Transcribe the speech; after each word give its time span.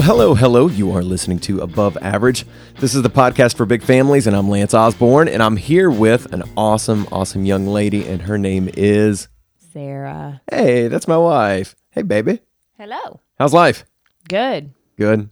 Well, 0.00 0.08
hello, 0.08 0.34
hello. 0.34 0.66
You 0.66 0.92
are 0.92 1.02
listening 1.02 1.40
to 1.40 1.60
Above 1.60 1.98
Average. 2.00 2.46
This 2.78 2.94
is 2.94 3.02
the 3.02 3.10
podcast 3.10 3.54
for 3.54 3.66
big 3.66 3.82
families, 3.82 4.26
and 4.26 4.34
I'm 4.34 4.48
Lance 4.48 4.72
Osborne, 4.72 5.28
and 5.28 5.42
I'm 5.42 5.58
here 5.58 5.90
with 5.90 6.32
an 6.32 6.42
awesome, 6.56 7.06
awesome 7.12 7.44
young 7.44 7.66
lady, 7.66 8.08
and 8.08 8.22
her 8.22 8.38
name 8.38 8.70
is. 8.78 9.28
Sarah. 9.74 10.40
Hey, 10.50 10.88
that's 10.88 11.06
my 11.06 11.18
wife. 11.18 11.76
Hey, 11.90 12.00
baby. 12.00 12.40
Hello. 12.78 13.20
How's 13.38 13.52
life? 13.52 13.84
Good. 14.26 14.72
Good. 14.96 15.28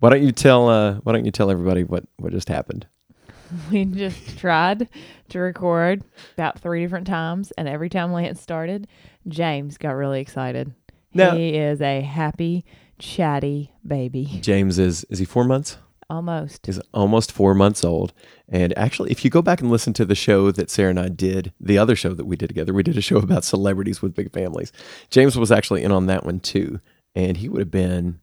Why 0.00 0.10
don't 0.10 0.24
you 0.24 0.32
tell? 0.32 0.68
Uh, 0.68 0.94
why 1.04 1.12
don't 1.12 1.24
you 1.24 1.30
tell 1.30 1.48
everybody 1.48 1.84
what 1.84 2.02
what 2.16 2.32
just 2.32 2.48
happened? 2.48 2.88
We 3.70 3.84
just 3.84 4.36
tried 4.36 4.88
to 5.28 5.38
record 5.38 6.02
about 6.34 6.58
three 6.58 6.82
different 6.82 7.06
times, 7.06 7.52
and 7.52 7.68
every 7.68 7.88
time 7.88 8.12
Lance 8.12 8.40
started, 8.40 8.88
James 9.28 9.78
got 9.78 9.92
really 9.92 10.20
excited. 10.20 10.74
Now- 11.14 11.36
he 11.36 11.54
is 11.54 11.80
a 11.80 12.00
happy, 12.00 12.64
chatty 12.98 13.72
baby. 13.86 14.38
James 14.42 14.78
is 14.78 15.04
is 15.04 15.18
he 15.18 15.24
four 15.24 15.44
months? 15.44 15.78
Almost. 16.10 16.64
He's 16.64 16.80
almost 16.94 17.30
four 17.30 17.54
months 17.54 17.84
old. 17.84 18.14
And 18.48 18.76
actually, 18.78 19.10
if 19.10 19.24
you 19.24 19.30
go 19.30 19.42
back 19.42 19.60
and 19.60 19.70
listen 19.70 19.92
to 19.94 20.06
the 20.06 20.14
show 20.14 20.50
that 20.50 20.70
Sarah 20.70 20.90
and 20.90 20.98
I 20.98 21.08
did, 21.08 21.52
the 21.60 21.76
other 21.76 21.94
show 21.94 22.14
that 22.14 22.24
we 22.24 22.34
did 22.34 22.48
together, 22.48 22.72
we 22.72 22.82
did 22.82 22.96
a 22.96 23.02
show 23.02 23.18
about 23.18 23.44
celebrities 23.44 24.00
with 24.00 24.14
big 24.14 24.32
families. 24.32 24.72
James 25.10 25.36
was 25.36 25.52
actually 25.52 25.82
in 25.82 25.92
on 25.92 26.06
that 26.06 26.24
one 26.24 26.40
too. 26.40 26.80
And 27.14 27.36
he 27.36 27.48
would 27.48 27.60
have 27.60 27.70
been 27.70 28.20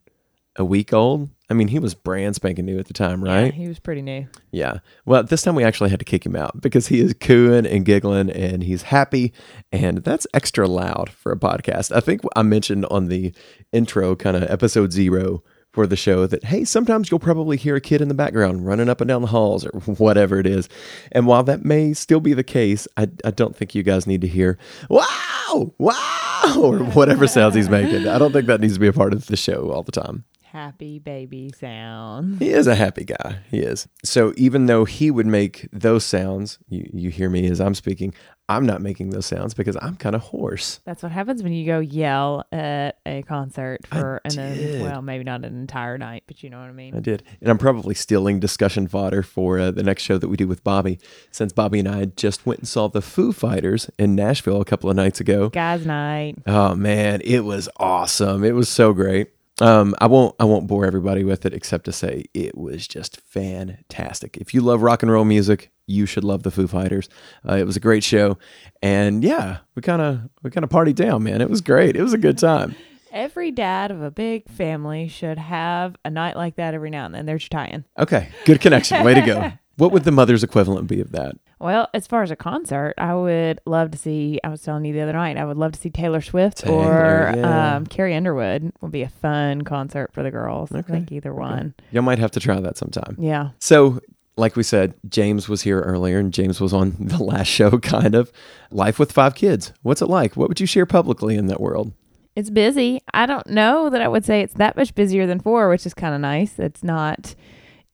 a 0.56 0.64
week 0.64 0.92
old. 0.92 1.30
I 1.48 1.54
mean, 1.54 1.68
he 1.68 1.78
was 1.78 1.94
brand 1.94 2.34
spanking 2.34 2.66
new 2.66 2.78
at 2.78 2.86
the 2.86 2.92
time, 2.92 3.22
right? 3.22 3.46
Yeah, 3.46 3.52
he 3.52 3.68
was 3.68 3.78
pretty 3.78 4.02
new. 4.02 4.26
Yeah. 4.50 4.78
Well, 5.04 5.22
this 5.22 5.42
time 5.42 5.54
we 5.54 5.62
actually 5.62 5.90
had 5.90 6.00
to 6.00 6.04
kick 6.04 6.26
him 6.26 6.34
out 6.34 6.60
because 6.60 6.88
he 6.88 7.00
is 7.00 7.14
cooing 7.14 7.66
and 7.66 7.84
giggling 7.84 8.30
and 8.30 8.64
he's 8.64 8.82
happy. 8.82 9.32
And 9.70 9.98
that's 9.98 10.26
extra 10.34 10.66
loud 10.66 11.08
for 11.08 11.30
a 11.30 11.38
podcast. 11.38 11.94
I 11.94 12.00
think 12.00 12.22
I 12.34 12.42
mentioned 12.42 12.84
on 12.86 13.06
the 13.06 13.32
intro, 13.72 14.16
kind 14.16 14.36
of 14.36 14.42
episode 14.44 14.92
zero 14.92 15.44
for 15.72 15.86
the 15.86 15.94
show, 15.94 16.26
that, 16.26 16.42
hey, 16.42 16.64
sometimes 16.64 17.10
you'll 17.10 17.20
probably 17.20 17.56
hear 17.56 17.76
a 17.76 17.80
kid 17.80 18.00
in 18.00 18.08
the 18.08 18.14
background 18.14 18.66
running 18.66 18.88
up 18.88 19.00
and 19.00 19.06
down 19.06 19.22
the 19.22 19.28
halls 19.28 19.64
or 19.64 19.70
whatever 19.98 20.40
it 20.40 20.48
is. 20.48 20.68
And 21.12 21.28
while 21.28 21.44
that 21.44 21.64
may 21.64 21.92
still 21.92 22.20
be 22.20 22.34
the 22.34 22.42
case, 22.42 22.88
I, 22.96 23.08
I 23.24 23.30
don't 23.30 23.54
think 23.54 23.72
you 23.72 23.84
guys 23.84 24.04
need 24.04 24.22
to 24.22 24.28
hear, 24.28 24.58
wow, 24.90 25.74
wow, 25.78 26.54
or 26.60 26.78
whatever 26.78 27.28
sounds 27.28 27.54
he's 27.54 27.68
making. 27.68 28.08
I 28.08 28.18
don't 28.18 28.32
think 28.32 28.46
that 28.46 28.60
needs 28.60 28.74
to 28.74 28.80
be 28.80 28.88
a 28.88 28.92
part 28.92 29.12
of 29.12 29.26
the 29.26 29.36
show 29.36 29.70
all 29.70 29.84
the 29.84 29.92
time. 29.92 30.24
Happy 30.56 30.98
baby 30.98 31.52
sound. 31.60 32.38
He 32.38 32.48
is 32.48 32.66
a 32.66 32.74
happy 32.74 33.04
guy. 33.04 33.40
He 33.50 33.58
is. 33.58 33.86
So 34.02 34.32
even 34.38 34.64
though 34.64 34.86
he 34.86 35.10
would 35.10 35.26
make 35.26 35.68
those 35.70 36.02
sounds, 36.02 36.58
you, 36.70 36.88
you 36.94 37.10
hear 37.10 37.28
me 37.28 37.46
as 37.50 37.60
I'm 37.60 37.74
speaking, 37.74 38.14
I'm 38.48 38.64
not 38.64 38.80
making 38.80 39.10
those 39.10 39.26
sounds 39.26 39.52
because 39.52 39.76
I'm 39.82 39.96
kind 39.96 40.16
of 40.16 40.22
hoarse. 40.22 40.80
That's 40.86 41.02
what 41.02 41.12
happens 41.12 41.42
when 41.42 41.52
you 41.52 41.66
go 41.66 41.80
yell 41.80 42.46
at 42.52 42.96
a 43.04 43.20
concert 43.24 43.80
I 43.92 44.00
for 44.00 44.20
an 44.24 44.30
did. 44.30 44.80
well, 44.80 45.02
maybe 45.02 45.24
not 45.24 45.44
an 45.44 45.60
entire 45.60 45.98
night, 45.98 46.22
but 46.26 46.42
you 46.42 46.48
know 46.48 46.60
what 46.60 46.70
I 46.70 46.72
mean. 46.72 46.96
I 46.96 47.00
did. 47.00 47.22
And 47.42 47.50
I'm 47.50 47.58
probably 47.58 47.94
stealing 47.94 48.40
discussion 48.40 48.88
fodder 48.88 49.22
for 49.22 49.58
uh, 49.58 49.72
the 49.72 49.82
next 49.82 50.04
show 50.04 50.16
that 50.16 50.28
we 50.28 50.38
do 50.38 50.48
with 50.48 50.64
Bobby, 50.64 50.98
since 51.30 51.52
Bobby 51.52 51.80
and 51.80 51.88
I 51.88 52.06
just 52.06 52.46
went 52.46 52.60
and 52.60 52.68
saw 52.68 52.88
the 52.88 53.02
Foo 53.02 53.32
Fighters 53.34 53.90
in 53.98 54.14
Nashville 54.14 54.62
a 54.62 54.64
couple 54.64 54.88
of 54.88 54.96
nights 54.96 55.20
ago. 55.20 55.50
Guys' 55.50 55.84
night. 55.84 56.36
Oh 56.46 56.74
man, 56.74 57.20
it 57.24 57.40
was 57.40 57.68
awesome. 57.76 58.42
It 58.42 58.54
was 58.54 58.70
so 58.70 58.94
great. 58.94 59.32
Um, 59.60 59.94
I 59.98 60.06
won't 60.06 60.34
I 60.38 60.44
won't 60.44 60.66
bore 60.66 60.84
everybody 60.84 61.24
with 61.24 61.46
it 61.46 61.54
except 61.54 61.86
to 61.86 61.92
say 61.92 62.24
it 62.34 62.58
was 62.58 62.86
just 62.86 63.20
fantastic. 63.22 64.36
If 64.36 64.52
you 64.52 64.60
love 64.60 64.82
rock 64.82 65.02
and 65.02 65.10
roll 65.10 65.24
music, 65.24 65.70
you 65.86 66.04
should 66.04 66.24
love 66.24 66.42
the 66.42 66.50
Foo 66.50 66.66
Fighters. 66.66 67.08
Uh, 67.48 67.54
it 67.54 67.64
was 67.64 67.76
a 67.76 67.80
great 67.80 68.04
show, 68.04 68.36
and 68.82 69.24
yeah, 69.24 69.58
we 69.74 69.82
kind 69.82 70.02
of 70.02 70.20
we 70.42 70.50
kind 70.50 70.64
of 70.64 70.70
partied 70.70 70.96
down, 70.96 71.22
man. 71.22 71.40
It 71.40 71.48
was 71.48 71.60
great. 71.62 71.96
It 71.96 72.02
was 72.02 72.12
a 72.12 72.18
good 72.18 72.38
time. 72.38 72.74
Every 73.12 73.50
dad 73.50 73.90
of 73.90 74.02
a 74.02 74.10
big 74.10 74.46
family 74.50 75.08
should 75.08 75.38
have 75.38 75.96
a 76.04 76.10
night 76.10 76.36
like 76.36 76.56
that 76.56 76.74
every 76.74 76.90
now 76.90 77.06
and 77.06 77.14
then. 77.14 77.24
There's 77.24 77.44
your 77.44 77.48
tie-in. 77.48 77.86
Okay, 77.98 78.28
good 78.44 78.60
connection. 78.60 79.02
Way 79.04 79.14
to 79.14 79.22
go. 79.22 79.52
What 79.78 79.92
would 79.92 80.04
the 80.04 80.10
mother's 80.10 80.42
equivalent 80.42 80.88
be 80.88 81.02
of 81.02 81.12
that? 81.12 81.36
Well, 81.58 81.88
as 81.94 82.06
far 82.06 82.22
as 82.22 82.30
a 82.30 82.36
concert, 82.36 82.94
I 82.98 83.14
would 83.14 83.60
love 83.64 83.90
to 83.92 83.98
see. 83.98 84.38
I 84.44 84.48
was 84.48 84.62
telling 84.62 84.84
you 84.84 84.92
the 84.92 85.00
other 85.00 85.14
night, 85.14 85.38
I 85.38 85.44
would 85.44 85.56
love 85.56 85.72
to 85.72 85.80
see 85.80 85.90
Taylor 85.90 86.20
Swift 86.20 86.58
Taylor, 86.58 87.32
or 87.32 87.32
yeah. 87.34 87.76
um, 87.76 87.86
Carrie 87.86 88.14
Underwood. 88.14 88.72
Would 88.80 88.92
be 88.92 89.02
a 89.02 89.08
fun 89.08 89.62
concert 89.62 90.12
for 90.12 90.22
the 90.22 90.30
girls. 90.30 90.72
I 90.72 90.82
think 90.82 91.10
either 91.12 91.32
one. 91.32 91.74
Y'all 91.92 92.02
might 92.02 92.18
have 92.18 92.32
to 92.32 92.40
try 92.40 92.60
that 92.60 92.76
sometime. 92.76 93.16
Yeah, 93.18 93.50
So, 93.58 94.00
like 94.36 94.54
we 94.54 94.62
said, 94.62 94.94
James 95.08 95.48
was 95.48 95.62
here 95.62 95.80
earlier, 95.80 96.18
and 96.18 96.32
James 96.32 96.60
was 96.60 96.74
on 96.74 96.94
the 97.00 97.22
last 97.22 97.48
show, 97.48 97.78
kind 97.78 98.14
of. 98.14 98.30
Life 98.70 98.98
with 98.98 99.12
five 99.12 99.34
kids. 99.34 99.72
What's 99.82 100.02
it 100.02 100.08
like? 100.08 100.36
What 100.36 100.48
would 100.48 100.60
you 100.60 100.66
share 100.66 100.86
publicly 100.86 101.36
in 101.36 101.46
that 101.46 101.60
world? 101.60 101.92
it's 102.36 102.50
busy. 102.50 103.00
I 103.14 103.24
don't 103.24 103.46
know 103.46 103.88
that 103.88 104.02
I 104.02 104.08
would 104.08 104.24
say 104.24 104.42
it's 104.42 104.54
that 104.54 104.76
much 104.76 104.94
busier 104.94 105.26
than 105.26 105.40
four, 105.40 105.70
which 105.70 105.86
is 105.86 105.94
kind 105.94 106.14
of 106.14 106.20
nice. 106.20 106.58
It's 106.58 106.84
not 106.84 107.34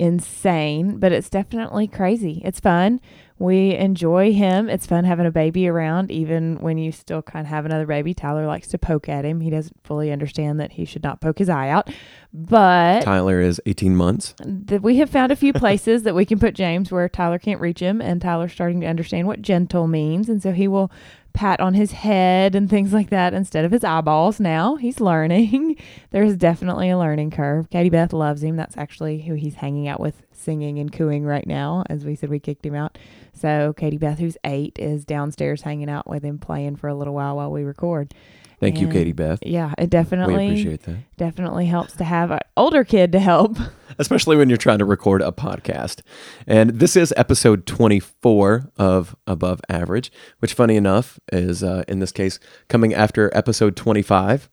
insane, 0.00 0.98
but 0.98 1.12
it's 1.12 1.30
definitely 1.30 1.86
crazy. 1.86 2.42
It's 2.44 2.58
fun. 2.58 3.00
We 3.38 3.74
enjoy 3.74 4.32
him. 4.32 4.68
It's 4.68 4.86
fun 4.86 5.04
having 5.04 5.26
a 5.26 5.30
baby 5.30 5.66
around, 5.68 6.10
even 6.10 6.56
when 6.60 6.78
you 6.78 6.92
still 6.92 7.22
kind 7.22 7.46
of 7.46 7.50
have 7.50 7.64
another 7.66 7.86
baby. 7.86 8.14
Tyler 8.14 8.46
likes 8.46 8.68
to 8.68 8.78
poke 8.78 9.08
at 9.08 9.24
him. 9.24 9.40
He 9.40 9.50
doesn't 9.50 9.82
fully 9.84 10.12
understand 10.12 10.60
that 10.60 10.72
he 10.72 10.84
should 10.84 11.02
not 11.02 11.20
poke 11.20 11.38
his 11.38 11.48
eye 11.48 11.68
out. 11.68 11.90
But 12.32 13.02
Tyler 13.02 13.40
is 13.40 13.60
18 13.66 13.96
months. 13.96 14.34
that 14.44 14.82
we 14.82 14.96
have 14.96 15.10
found 15.10 15.32
a 15.32 15.36
few 15.36 15.52
places 15.52 16.04
that 16.04 16.14
we 16.14 16.24
can 16.24 16.38
put 16.38 16.54
James 16.54 16.90
where 16.90 17.08
Tyler 17.08 17.38
can't 17.38 17.60
reach 17.60 17.80
him, 17.80 18.00
and 18.00 18.22
Tyler's 18.22 18.52
starting 18.52 18.80
to 18.80 18.86
understand 18.86 19.26
what 19.26 19.42
gentle 19.42 19.86
means, 19.86 20.28
and 20.28 20.42
so 20.42 20.52
he 20.52 20.68
will 20.68 20.90
pat 21.32 21.60
on 21.60 21.74
his 21.74 21.92
head 21.92 22.54
and 22.54 22.68
things 22.68 22.92
like 22.92 23.10
that 23.10 23.34
instead 23.34 23.64
of 23.64 23.72
his 23.72 23.84
eyeballs. 23.84 24.40
Now 24.40 24.76
he's 24.76 25.00
learning. 25.00 25.76
There's 26.10 26.36
definitely 26.36 26.90
a 26.90 26.98
learning 26.98 27.30
curve. 27.30 27.70
Katie 27.70 27.90
Beth 27.90 28.12
loves 28.12 28.42
him. 28.42 28.56
That's 28.56 28.76
actually 28.76 29.22
who 29.22 29.34
he's 29.34 29.54
hanging 29.54 29.88
out 29.88 30.00
with, 30.00 30.22
singing 30.32 30.78
and 30.78 30.92
cooing 30.92 31.24
right 31.24 31.46
now. 31.46 31.84
As 31.88 32.04
we 32.04 32.14
said, 32.14 32.30
we 32.30 32.38
kicked 32.38 32.66
him 32.66 32.74
out. 32.74 32.98
So 33.32 33.72
Katie 33.76 33.98
Beth, 33.98 34.18
who's 34.18 34.36
eight, 34.44 34.78
is 34.78 35.04
downstairs 35.04 35.62
hanging 35.62 35.90
out 35.90 36.08
with 36.08 36.22
him, 36.22 36.38
playing 36.38 36.76
for 36.76 36.88
a 36.88 36.94
little 36.94 37.14
while 37.14 37.36
while 37.36 37.50
we 37.50 37.64
record. 37.64 38.14
Thank 38.62 38.80
you, 38.80 38.86
Katie 38.86 39.10
Beth. 39.12 39.40
Yeah, 39.42 39.74
it 39.76 39.90
definitely 39.90 40.36
We 40.36 40.46
appreciate 40.50 40.82
that. 40.84 40.98
definitely 41.16 41.66
helps 41.66 41.94
to 41.96 42.04
have 42.04 42.30
an 42.30 42.38
older 42.56 42.84
kid 42.84 43.10
to 43.10 43.18
help. 43.18 43.58
Especially 43.98 44.36
when 44.36 44.48
you're 44.48 44.56
trying 44.56 44.78
to 44.78 44.84
record 44.84 45.20
a 45.20 45.32
podcast. 45.32 46.00
And 46.46 46.70
this 46.70 46.94
is 46.94 47.12
episode 47.16 47.66
24 47.66 48.70
of 48.76 49.16
Above 49.26 49.60
Average, 49.68 50.12
which, 50.38 50.54
funny 50.54 50.76
enough, 50.76 51.18
is 51.32 51.64
uh, 51.64 51.82
in 51.88 51.98
this 51.98 52.12
case 52.12 52.38
coming 52.68 52.94
after 52.94 53.36
episode 53.36 53.74
25. 53.74 54.48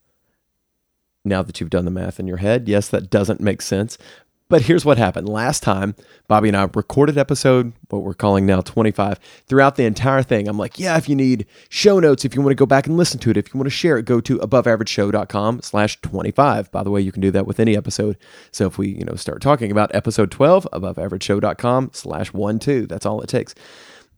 Now 1.23 1.43
that 1.43 1.59
you've 1.59 1.69
done 1.69 1.85
the 1.85 1.91
math 1.91 2.19
in 2.19 2.27
your 2.27 2.37
head, 2.37 2.67
yes, 2.67 2.89
that 2.89 3.11
doesn't 3.11 3.39
make 3.39 3.61
sense. 3.61 3.99
But 4.49 4.63
here's 4.63 4.83
what 4.83 4.97
happened. 4.97 5.29
Last 5.29 5.61
time, 5.61 5.93
Bobby 6.27 6.47
and 6.47 6.57
I 6.57 6.63
recorded 6.73 7.19
episode, 7.19 7.71
what 7.89 8.01
we're 8.01 8.15
calling 8.15 8.47
now 8.47 8.61
25. 8.61 9.19
Throughout 9.45 9.75
the 9.75 9.83
entire 9.83 10.23
thing, 10.23 10.47
I'm 10.47 10.57
like, 10.57 10.79
yeah, 10.79 10.97
if 10.97 11.07
you 11.07 11.15
need 11.15 11.45
show 11.69 11.99
notes, 11.99 12.25
if 12.25 12.33
you 12.33 12.41
want 12.41 12.51
to 12.51 12.55
go 12.55 12.65
back 12.65 12.87
and 12.87 12.97
listen 12.97 13.19
to 13.19 13.29
it, 13.29 13.37
if 13.37 13.53
you 13.53 13.59
want 13.59 13.67
to 13.67 13.75
share 13.75 13.99
it, 13.99 14.05
go 14.05 14.19
to 14.19 14.39
aboveaverageshow.com 14.39 15.61
slash 15.61 16.01
25. 16.01 16.71
By 16.71 16.83
the 16.83 16.89
way, 16.89 16.99
you 16.99 17.11
can 17.11 17.21
do 17.21 17.29
that 17.29 17.45
with 17.45 17.59
any 17.59 17.77
episode. 17.77 18.17
So 18.51 18.65
if 18.65 18.79
we, 18.79 18.89
you 18.89 19.05
know, 19.05 19.13
start 19.13 19.39
talking 19.43 19.71
about 19.71 19.93
episode 19.93 20.31
12, 20.31 20.67
aboveaverageshow.com 20.73 21.91
slash 21.93 22.31
12. 22.31 22.87
That's 22.87 23.05
all 23.05 23.21
it 23.21 23.29
takes. 23.29 23.53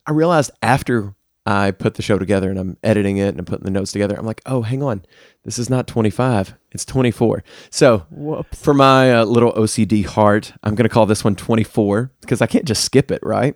I 0.08 0.12
realized 0.14 0.52
after 0.62 1.14
I 1.46 1.72
put 1.72 1.96
the 1.96 2.02
show 2.02 2.19
together 2.19 2.50
and 2.50 2.59
I'm 2.59 2.78
editing 2.84 3.18
it 3.18 3.29
and 3.29 3.40
I'm 3.40 3.46
putting 3.46 3.66
the 3.66 3.72
notes 3.72 3.91
together, 3.91 4.16
I'm 4.18 4.25
like, 4.25 4.41
oh, 4.46 4.62
hang 4.62 4.84
on. 4.84 5.03
This 5.44 5.57
is 5.57 5.69
not 5.69 5.88
25. 5.88 6.53
It's 6.72 6.85
24. 6.85 7.44
So 7.72 8.06
Whoops. 8.12 8.62
for 8.62 8.74
my 8.74 9.13
uh, 9.16 9.25
little 9.25 9.52
OCD 9.53 10.06
heart, 10.06 10.53
I'm 10.63 10.75
going 10.75 10.88
to 10.88 10.94
call 10.94 11.06
this 11.07 11.24
one 11.24 11.35
24 11.35 12.12
because 12.22 12.41
I 12.41 12.47
can't 12.47 12.66
just 12.66 12.84
skip 12.84 13.12
it, 13.12 13.22
right? 13.24 13.56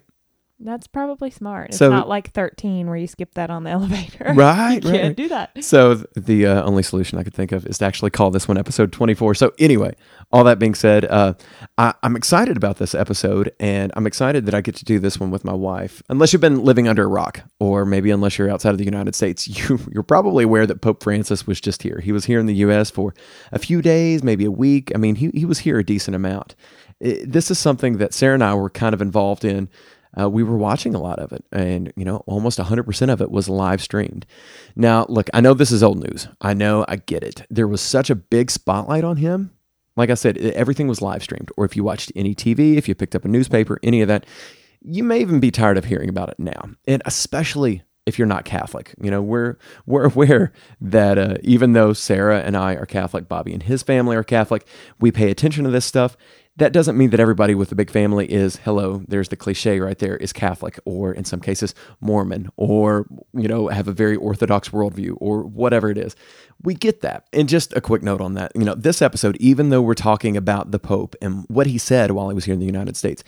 That's 0.57 0.87
probably 0.87 1.31
smart. 1.31 1.69
It's 1.69 1.77
So- 1.77 1.89
not 1.89 2.07
like 2.07 2.31
13 2.31 2.87
where 2.87 2.95
you 2.95 3.07
skip 3.07 3.33
that 3.33 3.49
on 3.49 3.65
the 3.65 3.69
elevator. 3.71 4.31
Right, 4.33 4.75
you 4.83 4.89
can't 4.91 5.17
do 5.17 5.27
that. 5.27 5.61
So 5.63 5.95
the 6.15 6.45
uh, 6.45 6.63
only 6.63 6.81
solution 6.81 7.19
I 7.19 7.23
could 7.23 7.33
think 7.33 7.51
of 7.51 7.65
is 7.65 7.77
to 7.79 7.85
actually 7.85 8.11
call 8.11 8.31
this 8.31 8.47
one 8.47 8.57
episode 8.57 8.93
24. 8.93 9.35
So 9.35 9.51
anyway, 9.59 9.95
all 10.31 10.45
that 10.45 10.57
being 10.57 10.73
said, 10.73 11.03
uh, 11.05 11.33
I, 11.77 11.93
I'm 12.03 12.15
excited 12.15 12.55
about 12.55 12.77
this 12.77 12.95
episode, 12.95 13.51
and 13.59 13.91
I'm 13.97 14.07
excited 14.07 14.45
that 14.45 14.55
I 14.55 14.61
get 14.61 14.75
to 14.77 14.85
do 14.85 14.97
this 14.97 15.19
one 15.19 15.29
with 15.29 15.43
my 15.43 15.53
wife. 15.53 16.01
Unless 16.07 16.31
you've 16.31 16.41
been 16.41 16.63
living 16.63 16.87
under 16.87 17.03
a 17.03 17.07
rock, 17.07 17.41
or 17.59 17.85
maybe 17.85 18.09
unless 18.09 18.37
you're 18.37 18.49
outside 18.49 18.69
of 18.71 18.77
the 18.77 18.85
United 18.85 19.13
States, 19.13 19.47
you, 19.69 19.77
you're 19.91 20.03
probably 20.03 20.45
aware 20.45 20.65
that 20.65 20.81
Pope 20.81 21.03
Francis 21.03 21.45
was 21.45 21.59
just 21.59 21.83
here. 21.83 21.99
He 22.01 22.13
was 22.13 22.25
here 22.25 22.39
in 22.39 22.45
the 22.45 22.55
U.S. 22.55 22.89
for 22.89 23.13
a 23.51 23.59
few 23.59 23.81
days, 23.81 24.23
maybe 24.23 24.45
a 24.45 24.51
week. 24.51 24.91
I 24.95 24.97
mean, 24.99 25.15
he, 25.15 25.31
he 25.33 25.43
was 25.43 25.59
here 25.59 25.77
a 25.79 25.83
decent 25.83 26.15
amount. 26.15 26.55
It- 27.01 27.29
this 27.29 27.51
is 27.51 27.59
something 27.59 27.97
that 27.97 28.13
Sarah 28.13 28.35
and 28.35 28.43
I 28.43 28.53
were 28.55 28.69
kind 28.69 28.93
of 28.93 29.01
involved 29.01 29.43
in 29.43 29.67
uh, 30.19 30.29
we 30.29 30.43
were 30.43 30.57
watching 30.57 30.93
a 30.93 31.01
lot 31.01 31.19
of 31.19 31.31
it 31.31 31.43
and 31.51 31.91
you 31.95 32.05
know 32.05 32.17
almost 32.25 32.59
100% 32.59 33.09
of 33.11 33.21
it 33.21 33.31
was 33.31 33.49
live 33.49 33.81
streamed 33.81 34.25
now 34.75 35.05
look 35.09 35.29
i 35.33 35.41
know 35.41 35.53
this 35.53 35.71
is 35.71 35.83
old 35.83 36.01
news 36.01 36.27
i 36.41 36.53
know 36.53 36.85
i 36.87 36.95
get 36.95 37.23
it 37.23 37.45
there 37.49 37.67
was 37.67 37.81
such 37.81 38.09
a 38.09 38.15
big 38.15 38.49
spotlight 38.51 39.03
on 39.03 39.17
him 39.17 39.51
like 39.95 40.09
i 40.09 40.13
said 40.15 40.37
everything 40.37 40.87
was 40.87 41.01
live 41.01 41.23
streamed 41.23 41.49
or 41.57 41.65
if 41.65 41.75
you 41.75 41.83
watched 41.83 42.11
any 42.15 42.33
tv 42.35 42.75
if 42.75 42.87
you 42.87 42.95
picked 42.95 43.15
up 43.15 43.25
a 43.25 43.29
newspaper 43.29 43.79
any 43.83 44.01
of 44.01 44.07
that 44.07 44.25
you 44.81 45.03
may 45.03 45.19
even 45.19 45.39
be 45.39 45.51
tired 45.51 45.77
of 45.77 45.85
hearing 45.85 46.09
about 46.09 46.29
it 46.29 46.39
now 46.39 46.69
and 46.87 47.01
especially 47.05 47.83
if 48.05 48.19
you're 48.19 48.27
not 48.27 48.45
Catholic. 48.45 48.93
You 49.01 49.11
know, 49.11 49.21
we're 49.21 49.57
we're 49.85 50.05
aware 50.13 50.51
that 50.81 51.17
uh, 51.17 51.35
even 51.43 51.73
though 51.73 51.93
Sarah 51.93 52.41
and 52.41 52.55
I 52.55 52.75
are 52.75 52.85
Catholic, 52.85 53.27
Bobby 53.27 53.53
and 53.53 53.63
his 53.63 53.83
family 53.83 54.15
are 54.15 54.23
Catholic, 54.23 54.67
we 54.99 55.11
pay 55.11 55.31
attention 55.31 55.63
to 55.63 55.71
this 55.71 55.85
stuff. 55.85 56.15
That 56.57 56.71
doesn't 56.71 56.97
mean 56.97 57.09
that 57.09 57.19
everybody 57.19 57.53
with 57.53 57.71
a 57.73 57.75
big 57.75 57.89
family 57.91 58.31
is 58.31 58.57
hello. 58.57 59.03
There's 59.09 59.27
the 59.27 59.35
cliche 59.35 59.81
right 59.81 59.97
there 59.97 60.15
is 60.15 60.31
Catholic, 60.31 60.79
or 60.85 61.11
in 61.13 61.25
some 61.25 61.41
cases 61.41 61.75
Mormon, 61.99 62.49
or 62.55 63.07
you 63.33 63.47
know 63.47 63.67
have 63.67 63.89
a 63.89 63.91
very 63.91 64.15
orthodox 64.15 64.69
worldview, 64.69 65.17
or 65.17 65.43
whatever 65.43 65.89
it 65.89 65.97
is. 65.97 66.15
We 66.63 66.73
get 66.73 67.01
that. 67.01 67.27
And 67.33 67.49
just 67.49 67.73
a 67.73 67.81
quick 67.81 68.01
note 68.03 68.21
on 68.21 68.35
that. 68.35 68.53
You 68.55 68.63
know, 68.63 68.75
this 68.75 69.01
episode, 69.01 69.35
even 69.37 69.69
though 69.69 69.81
we're 69.81 69.95
talking 69.95 70.37
about 70.37 70.71
the 70.71 70.79
Pope 70.79 71.15
and 71.21 71.45
what 71.49 71.67
he 71.67 71.77
said 71.77 72.11
while 72.11 72.29
he 72.29 72.35
was 72.35 72.45
here 72.45 72.53
in 72.53 72.61
the 72.61 72.65
United 72.65 72.95
States, 72.95 73.23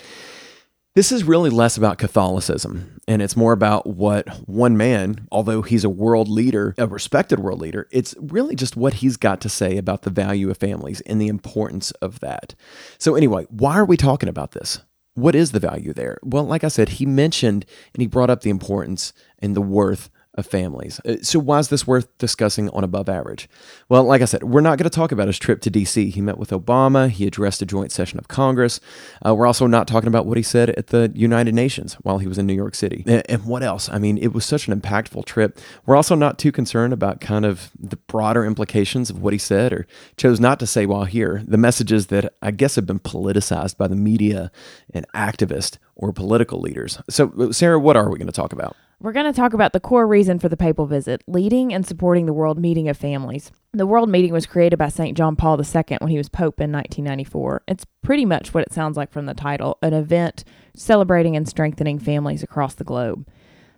this 0.98 1.12
is 1.12 1.24
really 1.24 1.52
less 1.52 1.78
about 1.78 2.00
Catholicism, 2.00 3.00
and 3.08 3.22
it's 3.22 3.38
more 3.38 3.54
about 3.54 3.86
what 3.86 4.28
one 4.50 4.76
man, 4.76 5.28
although 5.32 5.62
he's 5.62 5.84
a 5.84 5.92
world 5.92 6.28
leader, 6.28 6.74
a 6.80 6.88
respected 6.88 7.38
world 7.38 7.62
leader, 7.62 7.88
it's 7.92 8.16
really 8.20 8.56
just 8.56 8.76
what 8.76 8.96
he's 8.96 9.16
got 9.16 9.40
to 9.42 9.48
say 9.48 9.78
about 9.78 10.02
the 10.02 10.10
value 10.10 10.50
of 10.50 10.58
families 10.58 11.02
and 11.02 11.22
the 11.22 11.28
importance 11.28 11.92
of 12.02 12.20
that. 12.22 12.56
So, 12.98 13.14
anyway, 13.14 13.46
why 13.52 13.76
are 13.76 13.86
we 13.86 13.96
talking 13.96 14.28
about 14.28 14.54
this? 14.54 14.80
What 15.14 15.36
is 15.36 15.52
the 15.52 15.60
value 15.60 15.94
there? 15.94 16.18
Well, 16.24 16.46
like 16.46 16.64
I 16.64 16.68
said, 16.68 16.90
he 16.90 17.06
mentioned 17.06 17.68
and 17.94 18.02
he 18.02 18.08
brought 18.08 18.32
up 18.32 18.42
the 18.42 18.50
importance 18.50 19.14
and 19.38 19.56
the 19.56 19.62
worth 19.62 20.10
of 20.38 20.46
families. 20.46 21.02
Uh, 21.04 21.18
so, 21.22 21.40
why 21.40 21.60
is 21.60 21.70
this 21.70 21.86
worth 21.86 22.16
discussing 22.20 22.70
on 22.70 22.84
above 22.84 23.10
average? 23.10 23.50
Well, 23.90 24.04
like 24.04 24.22
I 24.22 24.26
said, 24.26 24.44
we're 24.44 24.62
not 24.62 24.78
going 24.78 24.90
to 24.90 24.96
talk 24.96 25.12
about 25.12 25.28
his 25.28 25.40
trip 25.40 25.62
to 25.62 25.70
D.C. 25.70 26.12
He 26.12 26.22
met 26.22 26.38
with 26.38 26.52
Obama, 26.52 27.10
he 27.10 27.26
addressed 27.26 27.62
a 27.62 27.66
joint 27.66 27.92
session 27.92 28.20
of 28.20 28.28
Congress. 28.28 28.80
Uh, 29.26 29.34
we're 29.34 29.48
also 29.48 29.68
not 29.68 29.88
talking 29.88 30.08
about 30.08 30.26
what 30.26 30.38
he 30.38 30.44
said 30.44 30.70
at 30.72 30.88
the 30.88 31.12
United 31.16 31.56
Nations 31.56 31.96
while 31.96 32.20
he 32.20 32.28
was 32.28 32.38
in 32.38 32.46
New 32.46 32.54
York 32.54 32.76
City. 32.76 33.04
And, 33.08 33.24
and 33.30 33.46
what 33.46 33.64
else? 33.64 33.90
I 33.90 33.98
mean, 33.98 34.18
it 34.20 34.34
was 34.34 34.46
such 34.46 34.68
an 34.68 34.80
impactful 34.80 35.26
trip. 35.26 35.60
We're 35.86 35.96
also 35.96 36.16
not 36.16 36.38
too 36.38 36.52
concerned 36.52 36.94
about 36.94 37.20
kind 37.20 37.46
of 37.46 37.72
the 37.78 37.98
broader 37.98 38.46
implications 38.46 39.10
of 39.10 39.22
what 39.22 39.34
he 39.34 39.40
said 39.40 39.74
or 39.74 39.88
chose 40.16 40.40
not 40.40 40.60
to 40.60 40.68
say 40.68 40.86
while 40.86 41.06
here. 41.06 41.44
The 41.48 41.58
messages 41.58 42.08
that 42.08 42.34
I 42.42 42.52
guess 42.52 42.76
have 42.76 42.86
been 42.86 43.00
politicized 43.00 43.78
by 43.78 43.88
the 43.88 43.96
media 43.96 44.52
and 44.94 45.06
activists 45.14 45.78
or 45.96 46.14
political 46.14 46.60
leaders. 46.62 47.02
So, 47.10 47.52
Sarah, 47.52 47.80
what 47.80 47.98
are 47.98 48.10
we 48.10 48.20
going 48.20 48.28
to 48.28 48.32
talk 48.34 48.54
about? 48.54 48.76
We're 49.00 49.12
going 49.12 49.32
to 49.32 49.40
talk 49.40 49.54
about 49.54 49.74
the 49.74 49.80
core 49.80 50.08
reason 50.08 50.40
for 50.40 50.50
the 50.50 50.58
papal 50.58 50.88
visit 50.88 51.22
leading 51.28 51.72
and 51.72 51.86
supporting 51.86 52.26
the 52.26 52.34
World 52.34 52.58
Meeting 52.58 52.90
of 52.90 52.98
Families. 52.98 53.52
The 53.72 53.86
World 53.86 54.10
Meeting 54.10 54.34
was 54.34 54.48
created 54.48 54.78
by 54.78 54.90
St. 54.90 55.16
John 55.16 55.36
Paul 55.36 55.62
II 55.62 55.98
when 56.00 56.10
he 56.10 56.18
was 56.18 56.30
Pope 56.30 56.60
in 56.60 56.72
1994. 56.72 57.62
It's 57.68 57.86
pretty 58.02 58.26
much 58.26 58.56
what 58.56 58.64
it 58.64 58.74
sounds 58.74 58.98
like 58.98 59.12
from 59.12 59.28
the 59.28 59.36
title 59.36 59.78
an 59.84 59.94
event 59.94 60.44
celebrating 60.76 61.36
and 61.36 61.48
strengthening 61.48 62.00
families 62.00 62.42
across 62.42 62.74
the 62.74 62.84
globe. 62.84 63.28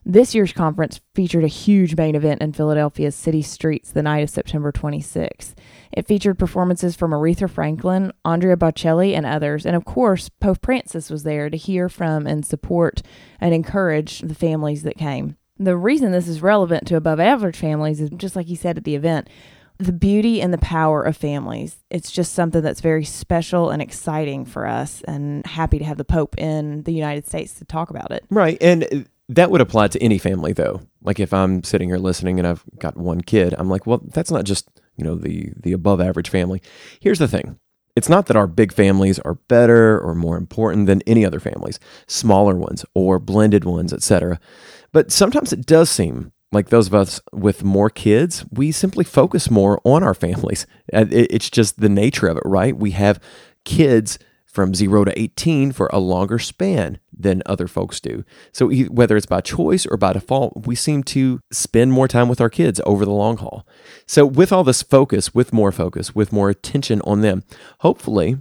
This 0.10 0.34
year's 0.34 0.54
conference 0.54 1.02
featured 1.14 1.44
a 1.44 1.48
huge 1.48 1.96
main 1.96 2.16
event 2.16 2.42
in 2.42 2.52
Philadelphia's 2.52 3.14
city 3.14 3.44
streets 3.44 3.92
the 3.92 4.02
night 4.02 4.24
of 4.24 4.32
September 4.32 4.72
26th. 4.72 5.54
It 5.92 6.08
featured 6.08 6.40
performances 6.40 6.96
from 6.96 7.12
Aretha 7.12 7.48
Franklin, 7.48 8.12
Andrea 8.26 8.58
Bocelli, 8.58 9.14
and 9.14 9.28
others. 9.28 9.68
And 9.68 9.76
of 9.76 9.86
course, 9.86 10.28
Pope 10.28 10.66
Francis 10.66 11.12
was 11.12 11.22
there 11.22 11.52
to 11.52 11.58
hear 11.58 11.90
from 11.90 12.26
and 12.26 12.44
support 12.44 13.04
and 13.40 13.54
encourage 13.54 14.22
the 14.22 14.34
families 14.34 14.82
that 14.82 14.98
came. 14.98 15.38
The 15.60 15.78
reason 15.78 16.12
this 16.12 16.28
is 16.28 16.42
relevant 16.42 16.88
to 16.88 16.96
above 16.96 17.20
average 17.20 17.58
families 17.58 18.02
is 18.02 18.10
just 18.10 18.36
like 18.36 18.48
he 18.48 18.56
said 18.56 18.78
at 18.80 18.86
the 18.86 18.96
event 18.96 19.30
the 19.78 19.94
beauty 19.94 20.42
and 20.42 20.52
the 20.52 20.58
power 20.58 21.04
of 21.04 21.18
families. 21.18 21.84
It's 21.92 22.12
just 22.12 22.34
something 22.34 22.64
that's 22.64 22.82
very 22.82 23.06
special 23.06 23.70
and 23.70 23.80
exciting 23.80 24.46
for 24.46 24.66
us, 24.66 25.04
and 25.04 25.46
happy 25.46 25.78
to 25.78 25.86
have 25.86 25.98
the 25.98 26.04
Pope 26.04 26.36
in 26.40 26.82
the 26.82 26.94
United 26.94 27.28
States 27.28 27.54
to 27.60 27.66
talk 27.66 27.92
about 27.92 28.12
it. 28.12 28.26
Right. 28.32 28.58
And 28.60 29.08
that 29.30 29.52
would 29.52 29.62
apply 29.62 29.88
to 29.90 30.04
any 30.04 30.18
family, 30.18 30.54
though. 30.54 30.82
Like 31.02 31.20
if 31.20 31.34
I'm 31.34 31.64
sitting 31.64 31.90
here 31.90 32.00
listening 32.00 32.40
and 32.40 32.48
I've 32.48 32.64
got 32.80 32.98
one 32.98 33.22
kid, 33.22 33.56
I'm 33.58 33.70
like, 33.70 33.86
well, 33.86 34.02
that's 34.04 34.32
not 34.32 34.44
just 34.44 34.68
you 34.98 35.04
know 35.04 35.16
the 35.16 35.54
the 35.56 35.72
above 35.72 36.02
average 36.02 36.30
family. 36.30 36.62
Here's 37.00 37.20
the 37.20 37.28
thing. 37.28 37.60
It's 37.96 38.10
not 38.10 38.28
that 38.28 38.38
our 38.38 38.48
big 38.48 38.72
families 38.74 39.20
are 39.20 39.36
better 39.36 40.00
or 40.00 40.16
more 40.16 40.38
important 40.38 40.88
than 40.88 41.02
any 41.06 41.26
other 41.26 41.40
families, 41.40 41.80
smaller 42.08 42.56
ones 42.56 42.86
or 42.94 43.20
blended 43.20 43.66
ones, 43.66 43.94
etc. 43.94 44.40
But 44.92 45.12
sometimes 45.12 45.54
it 45.54 45.66
does 45.66 45.90
seem 45.90 46.32
like 46.52 46.70
those 46.70 46.88
of 46.88 46.96
us 46.96 47.22
with 47.32 47.64
more 47.64 47.90
kids, 47.90 48.46
we 48.52 48.72
simply 48.72 49.04
focus 49.04 49.52
more 49.52 49.80
on 49.84 50.04
our 50.04 50.14
families. 50.14 50.66
It's 50.92 51.50
just 51.50 51.80
the 51.80 51.90
nature 51.90 52.28
of 52.28 52.38
it, 52.38 52.44
right? 52.46 52.76
We 52.76 52.92
have 52.92 53.22
kids 53.64 54.18
from 54.52 54.74
0 54.74 55.06
to 55.06 55.20
18 55.20 55.72
for 55.72 55.90
a 55.94 56.00
longer 56.00 56.40
span 56.40 57.00
than 57.16 57.44
other 57.46 57.68
folks 57.68 58.00
do. 58.00 58.24
So 58.52 58.70
whether 58.72 59.16
it's 59.16 59.26
by 59.26 59.42
choice 59.42 59.86
or 59.86 59.96
by 59.98 60.14
default, 60.14 60.66
we 60.66 60.76
seem 60.76 61.04
to 61.04 61.40
spend 61.52 61.92
more 61.92 62.08
time 62.08 62.28
with 62.28 62.42
our 62.42 62.50
kids 62.50 62.82
over 62.86 63.06
the 63.06 63.12
long 63.12 63.38
haul. 63.38 63.68
So 64.08 64.26
with 64.26 64.52
all 64.52 64.64
this 64.64 64.82
focus, 64.82 65.34
with 65.36 65.54
more 65.54 65.72
focus, 65.72 66.16
with 66.16 66.34
more 66.34 66.50
attention 66.50 67.02
on 67.02 67.22
them, 67.22 67.44
hopefully 67.80 68.38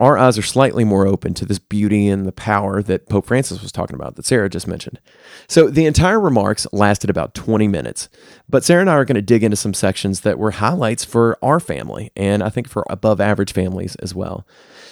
our 0.00 0.16
eyes 0.16 0.38
are 0.38 0.42
slightly 0.42 0.82
more 0.82 1.06
open 1.06 1.34
to 1.34 1.44
this 1.44 1.58
beauty 1.58 2.08
and 2.08 2.24
the 2.24 2.32
power 2.32 2.82
that 2.82 3.10
Pope 3.10 3.26
Francis 3.26 3.60
was 3.60 3.70
talking 3.70 3.94
about, 3.94 4.16
that 4.16 4.24
Sarah 4.24 4.48
just 4.48 4.66
mentioned. 4.66 4.98
So 5.46 5.68
the 5.68 5.84
entire 5.84 6.18
remarks 6.18 6.66
lasted 6.72 7.10
about 7.10 7.34
20 7.34 7.68
minutes, 7.68 8.08
but 8.48 8.64
Sarah 8.64 8.80
and 8.80 8.88
I 8.88 8.94
are 8.94 9.04
going 9.04 9.16
to 9.16 9.22
dig 9.22 9.44
into 9.44 9.58
some 9.58 9.74
sections 9.74 10.22
that 10.22 10.38
were 10.38 10.52
highlights 10.52 11.04
for 11.04 11.36
our 11.42 11.60
family, 11.60 12.10
and 12.16 12.42
I 12.42 12.48
think 12.48 12.66
for 12.66 12.86
above 12.88 13.20
average 13.20 13.52
families 13.52 13.94
as 13.96 14.14
well. 14.14 14.46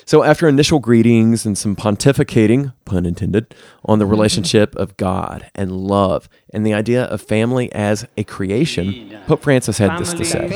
So 0.08 0.22
after 0.22 0.49
initial 0.49 0.78
greetings 0.78 1.44
and 1.44 1.58
some 1.58 1.76
pontificating, 1.76 2.72
pun 2.87 3.05
intended, 3.05 3.55
on 3.84 3.99
the 3.99 4.06
mm-hmm. 4.06 4.12
relationship 4.12 4.75
of 4.76 4.96
God 4.96 5.50
and 5.55 5.70
love 5.70 6.31
and 6.49 6.64
the 6.64 6.72
idea 6.72 7.05
of 7.05 7.20
family 7.20 7.70
as 7.75 8.06
a 8.16 8.25
creation, 8.25 9.14
Pope 9.26 9.43
Francis 9.43 9.76
had 9.76 9.99
this 9.99 10.14
to 10.14 10.25
say. 10.25 10.49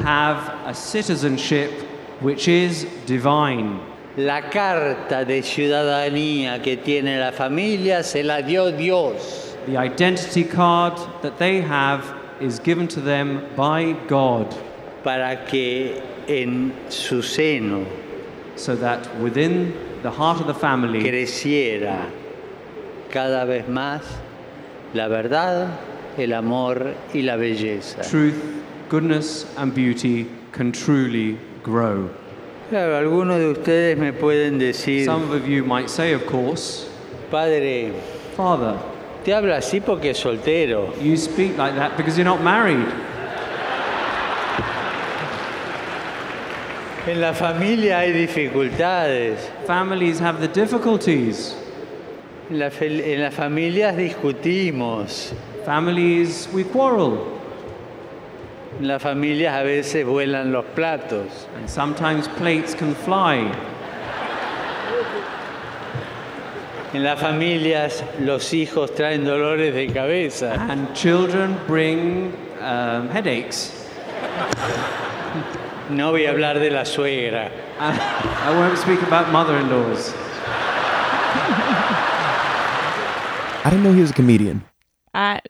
Have 0.00 0.68
a 0.68 0.74
citizenship 0.74 1.70
which 2.18 2.48
is 2.48 2.84
divine. 3.06 3.78
La 4.16 4.40
carta 4.50 5.24
de 5.24 5.40
ciudadanía 5.40 6.60
que 6.60 6.76
tiene 6.76 7.20
la 7.20 7.30
familia 7.30 8.02
se 8.02 8.24
la 8.24 8.40
dio 8.40 8.76
Dios. 8.76 9.56
The 9.66 9.76
identity 9.76 10.42
card 10.42 10.98
that 11.22 11.38
they 11.38 11.60
have 11.60 12.12
is 12.40 12.58
given 12.58 12.88
to 12.88 13.00
them 13.00 13.54
by 13.54 13.92
God. 14.08 14.52
Para 15.04 15.46
que 15.46 16.02
en 16.26 16.74
su 16.88 17.22
seno 17.22 17.86
so 18.60 18.76
that 18.76 19.08
within 19.20 19.72
the 20.02 20.10
heart 20.10 20.40
of 20.40 20.46
the 20.46 20.54
family 20.54 21.00
creciera 21.02 22.10
cada 23.10 23.44
vez 23.46 23.66
más 23.68 24.02
la 24.92 25.08
verdad, 25.08 25.68
el 26.18 26.32
amor 26.32 26.94
y 27.14 27.20
la 27.22 27.36
belleza. 27.36 28.02
Truth, 28.08 28.42
goodness 28.88 29.46
and 29.56 29.72
beauty 29.74 30.26
can 30.52 30.72
truly 30.72 31.38
grow. 31.62 32.10
Claro, 32.68 32.96
algunos 32.98 33.38
de 33.38 33.50
ustedes 33.60 33.96
me 33.98 34.12
pueden 34.12 34.58
decir, 34.58 35.04
Some 35.04 35.30
of 35.32 35.46
you 35.48 35.64
might 35.64 35.88
say, 35.88 36.12
of 36.12 36.26
course, 36.26 36.88
Padre, 37.30 37.92
Father, 38.36 38.78
te 39.24 39.32
habla 39.32 39.56
así 39.58 39.80
porque 39.80 40.10
es 40.10 40.18
soltero. 40.22 40.92
you 41.00 41.16
speak 41.16 41.56
like 41.56 41.74
that 41.76 41.96
because 41.96 42.16
you're 42.18 42.24
not 42.24 42.42
married. 42.42 42.86
En 47.10 47.20
la 47.20 47.34
familia 47.34 47.98
hay 47.98 48.12
dificultades. 48.12 49.50
Families 49.66 50.20
have 50.20 50.38
the 50.38 50.46
difficulties. 50.46 51.56
En, 52.48 52.60
la, 52.60 52.70
en 52.80 53.20
las 53.20 53.34
familias 53.34 53.96
discutimos. 53.96 55.32
Families, 55.66 56.48
we 56.54 56.62
quarrel. 56.62 57.18
En 58.78 58.86
las 58.86 59.02
familias 59.02 59.54
a 59.54 59.64
veces 59.64 60.06
vuelan 60.06 60.52
los 60.52 60.64
platos. 60.66 61.48
And 61.56 61.68
sometimes 61.68 62.28
plates 62.28 62.76
can 62.76 62.94
fly. 62.94 63.50
En 66.94 67.02
las 67.02 67.18
familias 67.18 68.04
los 68.20 68.54
hijos 68.54 68.94
traen 68.94 69.24
dolores 69.24 69.74
de 69.74 69.88
cabeza. 69.88 70.54
And 70.70 70.94
children 70.94 71.58
bring 71.66 72.32
um, 72.60 73.08
headaches. 73.08 73.88
No 75.90 76.12
voy 76.12 76.26
a 76.26 76.30
hablar 76.30 76.60
de 76.60 76.70
la 76.70 76.84
suegra. 76.84 77.50
Ah, 77.80 77.92
I 78.46 78.54
won't 78.54 78.78
speak 78.78 79.02
about 79.02 79.32
mother-in-laws. 79.32 80.14
I 83.64 83.70
didn't 83.70 83.82
know 83.82 83.92
he 83.92 84.00
was 84.00 84.10
a 84.10 84.14
comedian. 84.14 84.62
I 85.14 85.40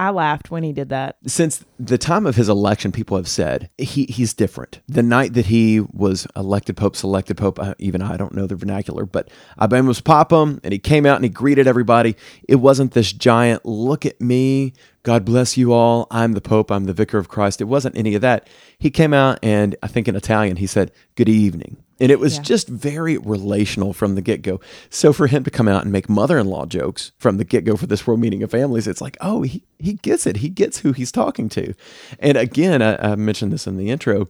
I 0.00 0.08
laughed 0.08 0.50
when 0.50 0.62
he 0.62 0.72
did 0.72 0.88
that. 0.88 1.18
Since 1.26 1.62
the 1.78 1.98
time 1.98 2.24
of 2.24 2.34
his 2.34 2.48
election, 2.48 2.90
people 2.90 3.18
have 3.18 3.28
said 3.28 3.68
he, 3.76 4.06
he's 4.06 4.32
different. 4.32 4.80
The 4.88 5.02
night 5.02 5.34
that 5.34 5.44
he 5.44 5.80
was 5.80 6.26
elected 6.34 6.78
pope, 6.78 6.96
selected 6.96 7.36
pope, 7.36 7.58
even 7.78 8.00
I 8.00 8.16
don't 8.16 8.34
know 8.34 8.46
the 8.46 8.56
vernacular, 8.56 9.04
but 9.04 9.28
was 9.58 10.00
Papam, 10.00 10.58
and 10.64 10.72
he 10.72 10.78
came 10.78 11.04
out 11.04 11.16
and 11.16 11.24
he 11.24 11.28
greeted 11.28 11.66
everybody. 11.66 12.16
It 12.48 12.56
wasn't 12.56 12.92
this 12.92 13.12
giant, 13.12 13.66
look 13.66 14.06
at 14.06 14.18
me, 14.22 14.72
God 15.02 15.26
bless 15.26 15.58
you 15.58 15.74
all, 15.74 16.06
I'm 16.10 16.32
the 16.32 16.40
pope, 16.40 16.72
I'm 16.72 16.84
the 16.84 16.94
vicar 16.94 17.18
of 17.18 17.28
Christ. 17.28 17.60
It 17.60 17.64
wasn't 17.64 17.94
any 17.94 18.14
of 18.14 18.22
that. 18.22 18.48
He 18.78 18.90
came 18.90 19.12
out 19.12 19.38
and 19.42 19.76
I 19.82 19.86
think 19.86 20.08
in 20.08 20.16
Italian, 20.16 20.56
he 20.56 20.66
said, 20.66 20.92
good 21.14 21.28
evening. 21.28 21.76
And 22.00 22.10
it 22.10 22.18
was 22.18 22.36
Yeah. 22.36 22.42
just 22.42 22.68
very 22.68 23.18
relational 23.18 23.92
from 23.92 24.14
the 24.14 24.22
get 24.22 24.40
go. 24.42 24.58
So 24.88 25.12
for 25.12 25.26
him 25.26 25.44
to 25.44 25.50
come 25.50 25.68
out 25.68 25.82
and 25.82 25.92
make 25.92 26.08
mother 26.08 26.38
in 26.38 26.46
law 26.46 26.64
jokes 26.66 27.12
from 27.18 27.36
the 27.36 27.44
get 27.44 27.64
go 27.64 27.76
for 27.76 27.86
this 27.86 28.06
world 28.06 28.20
meeting 28.20 28.42
of 28.42 28.50
families, 28.50 28.86
it's 28.86 29.00
like, 29.02 29.16
oh, 29.20 29.42
he, 29.42 29.62
he 29.78 29.94
gets 29.94 30.26
it. 30.26 30.38
He 30.38 30.48
gets 30.48 30.78
who 30.78 30.92
he's 30.92 31.12
talking 31.12 31.48
to. 31.50 31.74
And 32.18 32.38
again, 32.38 32.80
I, 32.80 33.12
I 33.12 33.16
mentioned 33.16 33.52
this 33.52 33.66
in 33.66 33.76
the 33.76 33.90
intro. 33.90 34.28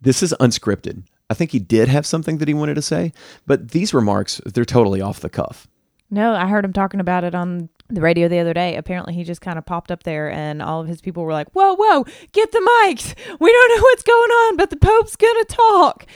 This 0.00 0.22
is 0.22 0.34
unscripted. 0.40 1.02
I 1.30 1.34
think 1.34 1.50
he 1.52 1.58
did 1.58 1.88
have 1.88 2.04
something 2.06 2.38
that 2.38 2.48
he 2.48 2.54
wanted 2.54 2.74
to 2.74 2.82
say, 2.82 3.12
but 3.46 3.70
these 3.70 3.94
remarks, 3.94 4.40
they're 4.46 4.64
totally 4.64 5.00
off 5.00 5.20
the 5.20 5.30
cuff. 5.30 5.66
No, 6.10 6.34
I 6.34 6.46
heard 6.46 6.64
him 6.64 6.72
talking 6.74 7.00
about 7.00 7.24
it 7.24 7.34
on 7.34 7.70
the 7.88 8.02
radio 8.02 8.28
the 8.28 8.38
other 8.38 8.52
day. 8.52 8.76
Apparently, 8.76 9.14
he 9.14 9.24
just 9.24 9.40
kind 9.40 9.58
of 9.58 9.64
popped 9.66 9.90
up 9.90 10.02
there, 10.04 10.30
and 10.30 10.60
all 10.62 10.80
of 10.82 10.86
his 10.86 11.00
people 11.00 11.24
were 11.24 11.32
like, 11.32 11.48
"Whoa, 11.52 11.74
whoa, 11.74 12.04
get 12.32 12.52
the 12.52 12.58
mics! 12.84 13.14
We 13.40 13.50
don't 13.52 13.68
know 13.76 13.82
what's 13.82 14.02
going 14.02 14.30
on, 14.30 14.56
but 14.56 14.70
the 14.70 14.76
Pope's 14.76 15.16
gonna 15.16 15.44
talk." 15.46 16.06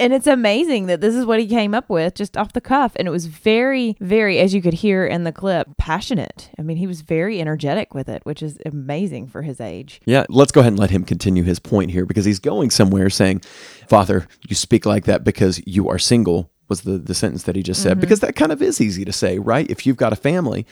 And 0.00 0.14
it's 0.14 0.26
amazing 0.26 0.86
that 0.86 1.02
this 1.02 1.14
is 1.14 1.26
what 1.26 1.38
he 1.38 1.46
came 1.46 1.74
up 1.74 1.90
with 1.90 2.14
just 2.14 2.36
off 2.36 2.54
the 2.54 2.60
cuff. 2.60 2.92
And 2.96 3.06
it 3.06 3.10
was 3.10 3.26
very, 3.26 3.96
very, 4.00 4.38
as 4.38 4.54
you 4.54 4.62
could 4.62 4.72
hear 4.72 5.06
in 5.06 5.24
the 5.24 5.32
clip, 5.32 5.76
passionate. 5.76 6.50
I 6.58 6.62
mean, 6.62 6.78
he 6.78 6.86
was 6.86 7.02
very 7.02 7.38
energetic 7.38 7.92
with 7.92 8.08
it, 8.08 8.24
which 8.24 8.42
is 8.42 8.58
amazing 8.64 9.28
for 9.28 9.42
his 9.42 9.60
age. 9.60 10.00
Yeah, 10.06 10.24
let's 10.30 10.52
go 10.52 10.60
ahead 10.60 10.72
and 10.72 10.80
let 10.80 10.90
him 10.90 11.04
continue 11.04 11.42
his 11.42 11.58
point 11.58 11.90
here 11.90 12.06
because 12.06 12.24
he's 12.24 12.38
going 12.38 12.70
somewhere 12.70 13.10
saying, 13.10 13.42
Father, 13.88 14.26
you 14.48 14.56
speak 14.56 14.86
like 14.86 15.04
that 15.04 15.22
because 15.22 15.60
you 15.66 15.88
are 15.90 15.98
single, 15.98 16.50
was 16.68 16.80
the, 16.82 16.96
the 16.96 17.14
sentence 17.14 17.42
that 17.42 17.54
he 17.54 17.62
just 17.62 17.82
said. 17.82 17.92
Mm-hmm. 17.92 18.00
Because 18.00 18.20
that 18.20 18.36
kind 18.36 18.52
of 18.52 18.62
is 18.62 18.80
easy 18.80 19.04
to 19.04 19.12
say, 19.12 19.38
right? 19.38 19.70
If 19.70 19.86
you've 19.86 19.98
got 19.98 20.14
a 20.14 20.16
family, 20.16 20.66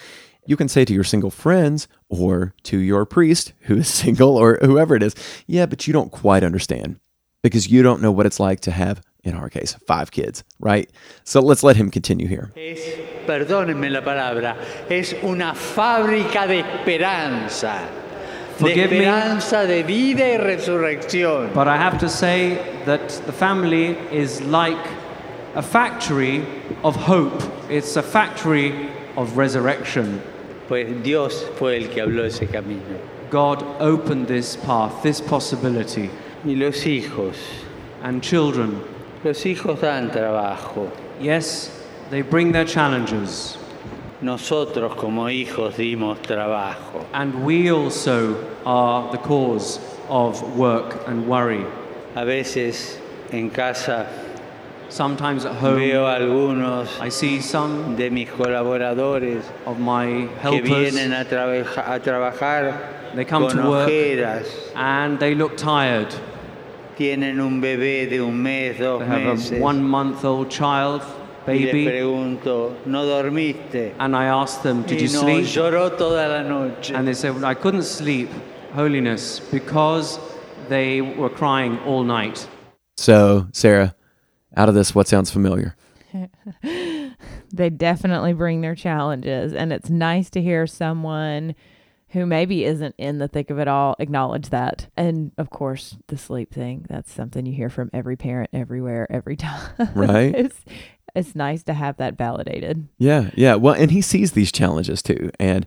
you 0.47 0.57
can 0.57 0.69
say 0.69 0.87
to 0.87 0.95
your 0.95 1.05
single 1.05 1.31
friends 1.31 1.87
or 2.09 2.55
to 2.63 2.79
your 2.79 3.05
priest 3.05 3.53
who 3.63 3.77
is 3.77 3.89
single 3.93 4.39
or 4.39 4.59
whoever 4.63 4.97
it 4.97 5.03
is, 5.03 5.15
yeah, 5.47 5.67
but 5.67 5.87
you 5.87 5.93
don't 5.93 6.11
quite 6.11 6.43
understand 6.43 6.99
because 7.43 7.69
you 7.69 7.83
don't 7.83 8.03
know 8.03 8.11
what 8.11 8.27
it's 8.27 8.41
like 8.41 8.61
to 8.61 8.71
have, 8.71 9.03
in 9.25 9.35
our 9.35 9.49
case, 9.49 9.75
five 9.87 10.11
kids, 10.11 10.45
right? 10.61 10.91
So 11.25 11.41
let's 11.41 11.63
let 11.63 11.77
him 11.77 11.91
continue 11.91 12.27
here. 12.27 12.51
Es, 12.57 12.81
perdónenme 13.27 13.91
la 13.91 14.01
palabra, 14.01 14.57
es 14.89 15.15
una 15.23 15.55
fábrica 15.55 16.47
de 16.47 16.61
esperanza. 16.61 17.89
Forgive 18.59 18.91
de 18.91 18.99
me. 18.99 19.67
de 19.67 19.83
vida 19.85 20.25
y 20.25 20.39
resurrección. 20.39 21.55
But 21.55 21.69
I 21.69 21.77
have 21.77 21.99
to 21.99 22.09
say 22.09 22.57
that 22.87 23.09
the 23.27 23.33
family 23.33 23.97
is 24.11 24.41
like 24.43 24.85
a 25.55 25.63
factory 25.63 26.45
of 26.83 26.97
hope. 26.97 27.41
It's 27.71 27.97
a 27.97 28.03
factory 28.03 28.91
of 29.17 29.37
resurrection. 29.37 30.21
Pues 30.67 31.03
Dios 31.03 31.45
fue 31.57 31.77
el 31.77 31.89
que 31.89 32.03
habló 32.03 32.25
ese 32.25 32.51
camino. 32.51 33.01
God 33.31 33.63
opened 33.81 34.27
this 34.27 34.57
path, 34.57 35.03
this 35.03 35.21
possibility. 35.21 36.11
Y 36.45 36.55
los 36.55 36.85
hijos, 36.85 37.37
And 38.03 38.23
children, 38.23 38.83
los 39.25 39.45
hijos 39.45 39.81
dan 39.81 40.11
trabajo. 40.11 40.91
yes, 41.21 41.71
they 42.11 42.23
bring 42.23 42.53
their 42.53 42.65
challenges. 42.65 43.57
Nosotros 44.21 44.95
como 44.97 45.27
hijos 45.29 45.75
dimos 45.77 46.19
trabajo. 46.23 47.05
And 47.13 47.45
we 47.45 47.71
also 47.71 48.37
are 48.67 49.11
the 49.13 49.19
cause 49.19 49.79
of 50.09 50.57
work 50.57 51.07
and 51.07 51.27
worry. 51.29 51.65
A 52.17 52.25
veces 52.25 52.99
en 53.31 53.51
casa 53.51 54.07
Sometimes 54.91 55.45
at 55.45 55.55
home, 55.57 55.77
veo 55.79 56.07
algunos 56.07 56.99
I 56.99 57.11
see 57.11 57.41
some 57.43 57.95
de 57.95 58.09
mis 58.09 58.29
colaboradores 58.31 59.45
of 59.67 59.79
my 59.79 60.07
que 60.07 60.29
helpers, 60.41 60.95
vienen 60.95 61.13
a, 61.13 61.25
trabaja- 61.27 61.95
a 61.95 62.01
trabajar 62.01 63.15
They 63.15 63.25
come 63.27 63.49
con 63.49 63.57
to 63.57 63.69
work. 63.69 63.89
ojeras. 63.91 64.47
and 64.75 65.19
they 65.21 65.35
look 65.35 65.57
tired. 65.59 66.09
Tienen 66.99 67.41
un 67.41 67.61
bebé 67.61 68.07
de 68.11 68.21
un 68.21 68.43
mes, 68.43 68.77
dos 68.77 68.99
They 69.01 69.07
have 69.07 69.23
meses. 69.23 69.53
a 69.53 69.63
one 69.63 69.83
month 69.83 70.25
old 70.25 70.51
child, 70.51 71.01
y 71.47 71.53
le 71.61 71.67
baby, 71.67 71.85
pregunto, 71.87 72.75
¿no 72.87 73.07
dormiste? 73.07 73.95
and 74.01 74.15
I 74.17 74.25
asked 74.27 74.63
them, 74.65 74.83
Did 74.83 75.01
y 75.01 75.07
you 75.07 75.13
no, 75.13 75.21
sleep? 75.23 75.45
lloró 75.47 75.97
toda 75.97 76.29
la 76.29 76.43
noche. 76.43 76.93
And 76.93 77.07
they 77.07 77.15
said, 77.15 77.35
well, 77.37 77.45
I 77.47 77.55
couldn't 77.55 77.85
sleep, 77.85 78.29
holiness, 78.75 79.39
because 79.53 80.19
they 80.69 81.01
were 81.01 81.31
crying 81.31 81.79
all 81.87 82.03
night. 82.03 82.47
So, 82.97 83.47
Sarah, 83.53 83.95
out 84.57 84.69
of 84.69 84.75
this, 84.75 84.93
what 84.95 85.07
sounds 85.09 85.31
familiar? 85.31 85.77
They 87.51 87.71
definitely 87.71 88.35
bring 88.35 88.61
their 88.61 88.75
challenges, 88.75 89.55
and 89.55 89.73
it's 89.73 89.89
nice 89.89 90.29
to 90.31 90.43
hear 90.43 90.67
someone 90.67 91.55
who 92.11 92.27
maybe 92.27 92.65
isn't 92.65 92.95
in 92.99 93.19
the 93.19 93.29
thick 93.29 93.51
of 93.51 93.59
it 93.59 93.69
all 93.69 93.97
acknowledge 93.99 94.49
that. 94.51 94.89
And 94.97 95.33
of 95.37 95.51
course, 95.51 95.97
the 96.09 96.17
sleep 96.17 96.53
thing, 96.53 96.87
that's 96.89 97.13
something 97.13 97.45
you 97.47 97.53
hear 97.53 97.71
from 97.71 97.91
every 97.93 98.17
parent 98.17 98.51
everywhere 98.53 99.07
every 99.11 99.37
time. 99.39 99.91
Right. 99.95 100.35
it's 100.35 100.61
it's 101.15 101.35
nice 101.35 101.63
to 101.65 101.75
have 101.75 101.97
that 101.97 102.17
validated. 102.17 102.89
Yeah, 102.99 103.31
yeah. 103.35 103.55
Well, 103.55 103.75
and 103.75 103.91
he 103.91 104.01
sees 104.01 104.33
these 104.33 104.53
challenges 104.53 105.03
too. 105.03 105.31
And 105.41 105.67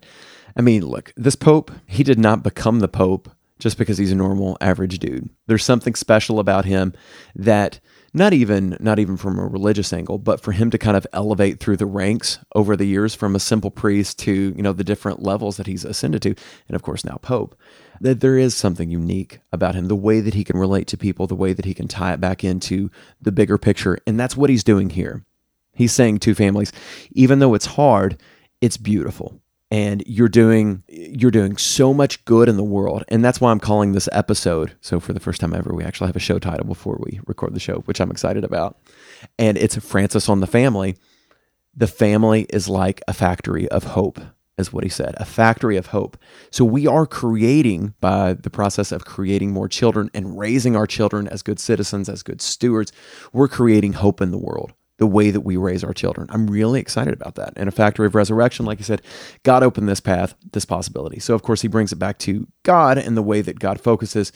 I 0.56 0.62
mean, 0.62 0.86
look, 0.86 1.14
this 1.16 1.36
Pope, 1.36 1.72
he 1.86 2.04
did 2.04 2.20
not 2.20 2.44
become 2.44 2.80
the 2.80 2.88
Pope 2.88 3.30
just 3.60 3.78
because 3.78 3.98
he's 3.98 4.12
a 4.12 4.16
normal 4.16 4.58
average 4.60 5.00
dude. 5.00 5.30
There's 5.48 5.64
something 5.64 5.96
special 5.96 6.40
about 6.40 6.66
him 6.66 6.94
that 7.36 7.80
not 8.14 8.34
even 8.34 8.78
not 8.80 9.00
even 9.00 9.18
from 9.18 9.40
a 9.40 9.48
religious 9.48 9.94
angle, 9.94 10.18
but 10.18 10.42
for 10.42 10.52
him 10.52 10.70
to 10.72 10.78
kind 10.78 10.98
of 10.98 11.08
elevate 11.14 11.60
through 11.60 11.78
the 11.78 11.86
ranks 11.86 12.40
over 12.56 12.76
the 12.76 12.86
years 12.86 13.16
from 13.16 13.36
a 13.36 13.40
simple 13.40 13.72
priest 13.72 14.20
to, 14.20 14.32
you 14.56 14.62
know, 14.62 14.74
the 14.74 14.84
different 14.84 15.24
levels 15.24 15.58
that 15.58 15.68
he's 15.68 15.86
ascended 15.86 16.22
to, 16.24 16.36
and 16.68 16.76
of 16.76 16.82
course 16.82 17.06
now 17.06 17.18
Pope. 17.18 17.56
That 18.02 18.20
there 18.20 18.38
is 18.38 18.56
something 18.56 18.90
unique 18.90 19.40
about 19.52 19.76
him, 19.76 19.88
the 19.88 19.96
way 19.96 20.22
that 20.22 20.34
he 20.34 20.44
can 20.44 20.58
relate 20.58 20.88
to 20.88 20.98
people, 20.98 21.28
the 21.28 21.36
way 21.36 21.54
that 21.54 21.66
he 21.66 21.74
can 21.74 21.88
tie 21.88 22.14
it 22.14 22.20
back 22.20 22.44
into 22.44 22.90
the 23.22 23.32
bigger 23.32 23.58
picture. 23.58 23.98
And 24.08 24.20
that's 24.20 24.36
what 24.36 24.50
he's 24.50 24.64
doing 24.64 24.90
here. 24.90 25.24
He's 25.74 25.94
saying 25.94 26.20
to 26.20 26.36
families, 26.36 26.74
even 27.12 27.40
though 27.40 27.54
it's 27.54 27.66
hard, 27.66 28.20
it's 28.60 28.78
beautiful. 28.78 29.41
And 29.72 30.04
you're 30.06 30.30
doing 30.30 30.84
you're 30.90 31.32
doing 31.32 31.58
so 31.58 31.94
much 31.94 32.24
good 32.26 32.50
in 32.50 32.58
the 32.58 32.64
world. 32.64 33.04
And 33.08 33.24
that's 33.24 33.40
why 33.40 33.52
I'm 33.52 33.60
calling 33.60 33.94
this 33.94 34.10
episode. 34.12 34.74
So 34.82 35.00
for 35.00 35.14
the 35.14 35.20
first 35.20 35.40
time 35.42 35.54
ever, 35.54 35.74
we 35.74 35.84
actually 35.84 36.08
have 36.08 36.16
a 36.16 36.20
show 36.20 36.40
title 36.40 36.66
before 36.66 37.00
we 37.00 37.22
record 37.26 37.54
the 37.54 37.60
show, 37.60 37.80
which 37.86 38.02
I'm 38.02 38.12
excited 38.12 38.44
about. 38.44 38.78
And 39.40 39.58
it's 39.58 39.78
Francis 39.78 40.28
on 40.28 40.42
the 40.42 40.48
Family. 40.48 40.98
The 41.74 41.88
family 41.88 42.48
is 42.50 42.68
like 42.68 43.02
a 43.08 43.14
factory 43.14 43.70
of 43.70 43.86
hope, 43.86 44.20
is 44.58 44.74
what 44.74 44.84
he 44.84 44.90
said. 44.90 45.16
A 45.18 45.26
factory 45.26 45.78
of 45.78 45.88
hope. 45.88 46.18
So 46.50 46.66
we 46.66 46.86
are 46.86 47.06
creating 47.06 47.94
by 48.02 48.34
the 48.34 48.50
process 48.50 48.92
of 48.92 49.06
creating 49.06 49.54
more 49.54 49.70
children 49.70 50.12
and 50.14 50.38
raising 50.38 50.76
our 50.76 50.86
children 50.86 51.30
as 51.30 51.42
good 51.42 51.60
citizens, 51.60 52.10
as 52.10 52.24
good 52.24 52.42
stewards, 52.42 52.92
we're 53.32 53.48
creating 53.48 53.94
hope 53.94 54.20
in 54.20 54.32
the 54.32 54.38
world 54.38 54.74
the 55.02 55.08
way 55.08 55.32
that 55.32 55.42
we 55.42 55.58
raise 55.58 55.84
our 55.84 55.96
children. 55.96 56.28
I'm 56.30 56.46
really 56.46 56.80
excited 56.80 57.16
about 57.16 57.34
that. 57.34 57.54
And 57.56 57.68
a 57.68 57.72
factory 57.72 58.06
of 58.06 58.14
resurrection, 58.14 58.68
like 58.68 58.80
I 58.80 58.84
said, 58.84 59.02
God 59.42 59.64
opened 59.64 59.90
this 59.90 60.00
path, 60.00 60.36
this 60.52 60.64
possibility. 60.64 61.20
So 61.20 61.34
of 61.34 61.42
course 61.42 61.64
he 61.64 61.68
brings 61.68 61.92
it 61.92 61.96
back 61.96 62.20
to 62.20 62.48
God 62.62 63.00
and 63.00 63.18
the 63.18 63.24
way 63.24 63.42
that 63.42 63.58
God 63.58 63.82
focuses 63.82 64.32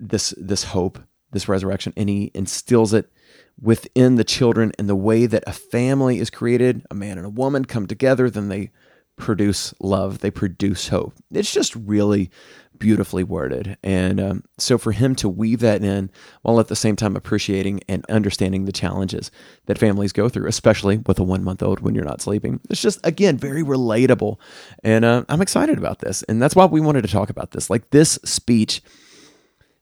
this 0.00 0.32
this 0.38 0.64
hope, 0.64 0.98
this 1.32 1.46
resurrection, 1.46 1.92
and 1.94 2.08
he 2.08 2.30
instills 2.32 2.94
it 2.94 3.12
within 3.60 4.14
the 4.14 4.24
children 4.24 4.72
and 4.78 4.88
the 4.88 4.96
way 4.96 5.26
that 5.26 5.44
a 5.46 5.52
family 5.52 6.20
is 6.20 6.30
created, 6.30 6.86
a 6.90 6.94
man 6.94 7.18
and 7.18 7.26
a 7.26 7.30
woman 7.30 7.66
come 7.66 7.86
together, 7.86 8.30
then 8.30 8.48
they 8.48 8.70
produce 9.16 9.74
love, 9.78 10.20
they 10.20 10.30
produce 10.30 10.88
hope. 10.88 11.12
It's 11.30 11.52
just 11.52 11.76
really 11.76 12.30
beautifully 12.78 13.24
worded. 13.24 13.76
And 13.82 14.20
um, 14.20 14.44
so 14.58 14.78
for 14.78 14.92
him 14.92 15.14
to 15.16 15.28
weave 15.28 15.60
that 15.60 15.82
in 15.82 16.10
while 16.42 16.60
at 16.60 16.68
the 16.68 16.76
same 16.76 16.96
time 16.96 17.16
appreciating 17.16 17.80
and 17.88 18.04
understanding 18.08 18.64
the 18.64 18.72
challenges 18.72 19.30
that 19.66 19.78
families 19.78 20.12
go 20.12 20.28
through, 20.28 20.48
especially 20.48 20.98
with 20.98 21.18
a 21.18 21.24
one 21.24 21.44
month 21.44 21.62
old 21.62 21.80
when 21.80 21.94
you're 21.94 22.04
not 22.04 22.20
sleeping, 22.20 22.60
it's 22.70 22.82
just, 22.82 23.00
again, 23.04 23.36
very 23.36 23.62
relatable. 23.62 24.38
And 24.82 25.04
uh, 25.04 25.24
I'm 25.28 25.42
excited 25.42 25.78
about 25.78 26.00
this. 26.00 26.22
And 26.24 26.40
that's 26.40 26.56
why 26.56 26.66
we 26.66 26.80
wanted 26.80 27.02
to 27.02 27.08
talk 27.08 27.30
about 27.30 27.52
this. 27.52 27.70
Like 27.70 27.90
this 27.90 28.18
speech, 28.24 28.82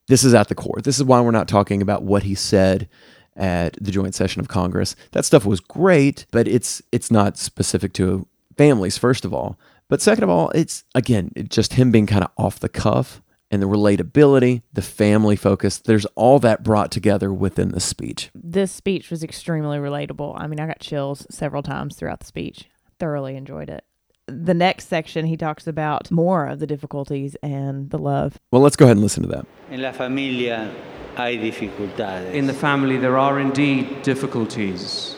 this 0.08 0.24
is 0.24 0.34
at 0.34 0.48
the 0.48 0.54
core. 0.54 0.80
This 0.82 0.96
is 0.96 1.04
why 1.04 1.20
we're 1.20 1.30
not 1.30 1.48
talking 1.48 1.82
about 1.82 2.02
what 2.02 2.22
he 2.22 2.34
said 2.34 2.88
at 3.36 3.76
the 3.82 3.90
joint 3.90 4.14
session 4.14 4.40
of 4.40 4.48
Congress. 4.48 4.96
That 5.12 5.24
stuff 5.24 5.44
was 5.44 5.60
great, 5.60 6.26
but 6.30 6.48
it's 6.48 6.82
it's 6.90 7.10
not 7.10 7.36
specific 7.36 7.92
to 7.94 8.26
families 8.56 8.98
first 8.98 9.24
of 9.24 9.34
all. 9.34 9.58
But 9.88 10.02
second 10.02 10.24
of 10.24 10.30
all, 10.30 10.50
it's 10.50 10.84
again 10.94 11.30
it 11.36 11.48
just 11.48 11.74
him 11.74 11.90
being 11.90 12.06
kind 12.06 12.24
of 12.24 12.30
off 12.36 12.58
the 12.58 12.68
cuff 12.68 13.22
and 13.50 13.62
the 13.62 13.66
relatability, 13.66 14.62
the 14.72 14.82
family 14.82 15.36
focus. 15.36 15.78
There's 15.78 16.06
all 16.16 16.38
that 16.40 16.64
brought 16.64 16.90
together 16.90 17.32
within 17.32 17.70
the 17.70 17.80
speech. 17.80 18.30
This 18.34 18.72
speech 18.72 19.10
was 19.10 19.22
extremely 19.22 19.78
relatable. 19.78 20.34
I 20.36 20.48
mean, 20.48 20.58
I 20.58 20.66
got 20.66 20.80
chills 20.80 21.26
several 21.30 21.62
times 21.62 21.94
throughout 21.94 22.20
the 22.20 22.26
speech. 22.26 22.68
Thoroughly 22.98 23.36
enjoyed 23.36 23.70
it. 23.70 23.84
The 24.26 24.54
next 24.54 24.88
section, 24.88 25.26
he 25.26 25.36
talks 25.36 25.68
about 25.68 26.10
more 26.10 26.46
of 26.46 26.58
the 26.58 26.66
difficulties 26.66 27.36
and 27.36 27.90
the 27.90 27.98
love. 27.98 28.40
Well, 28.50 28.62
let's 28.62 28.74
go 28.74 28.86
ahead 28.86 28.96
and 28.96 29.04
listen 29.04 29.22
to 29.22 29.28
that. 29.28 29.46
En 29.70 29.80
la 29.80 29.92
familia 29.92 30.74
hay 31.16 31.36
dificultades, 31.38 32.34
In 32.34 32.48
the 32.48 32.52
family, 32.52 32.96
there 32.96 33.16
are 33.16 33.38
indeed 33.38 34.02
difficulties, 34.02 35.14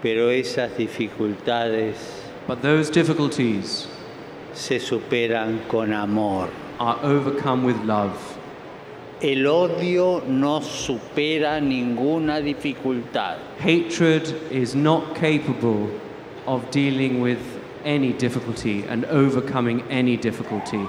pero 0.00 0.28
esas 0.28 0.70
dificultades 0.78 1.96
but 2.46 2.62
those 2.62 2.90
difficulties 2.90 3.88
se 4.56 4.78
superan 4.78 5.68
con 5.68 5.92
amor. 5.92 6.48
are 6.78 6.98
overcome 7.02 7.64
with 7.64 7.76
love. 7.84 8.38
El 9.22 9.46
odio 9.46 10.26
no 10.26 10.60
supera 10.60 11.60
ninguna 11.60 12.42
dificultad. 12.42 13.38
Hatred 13.58 14.28
is 14.50 14.74
not 14.74 15.14
capable 15.14 15.90
of 16.46 16.70
dealing 16.70 17.20
with 17.20 17.40
any 17.84 18.12
difficulty 18.12 18.84
and 18.84 19.04
overcoming 19.06 19.82
any 19.90 20.16
difficulty. 20.16 20.84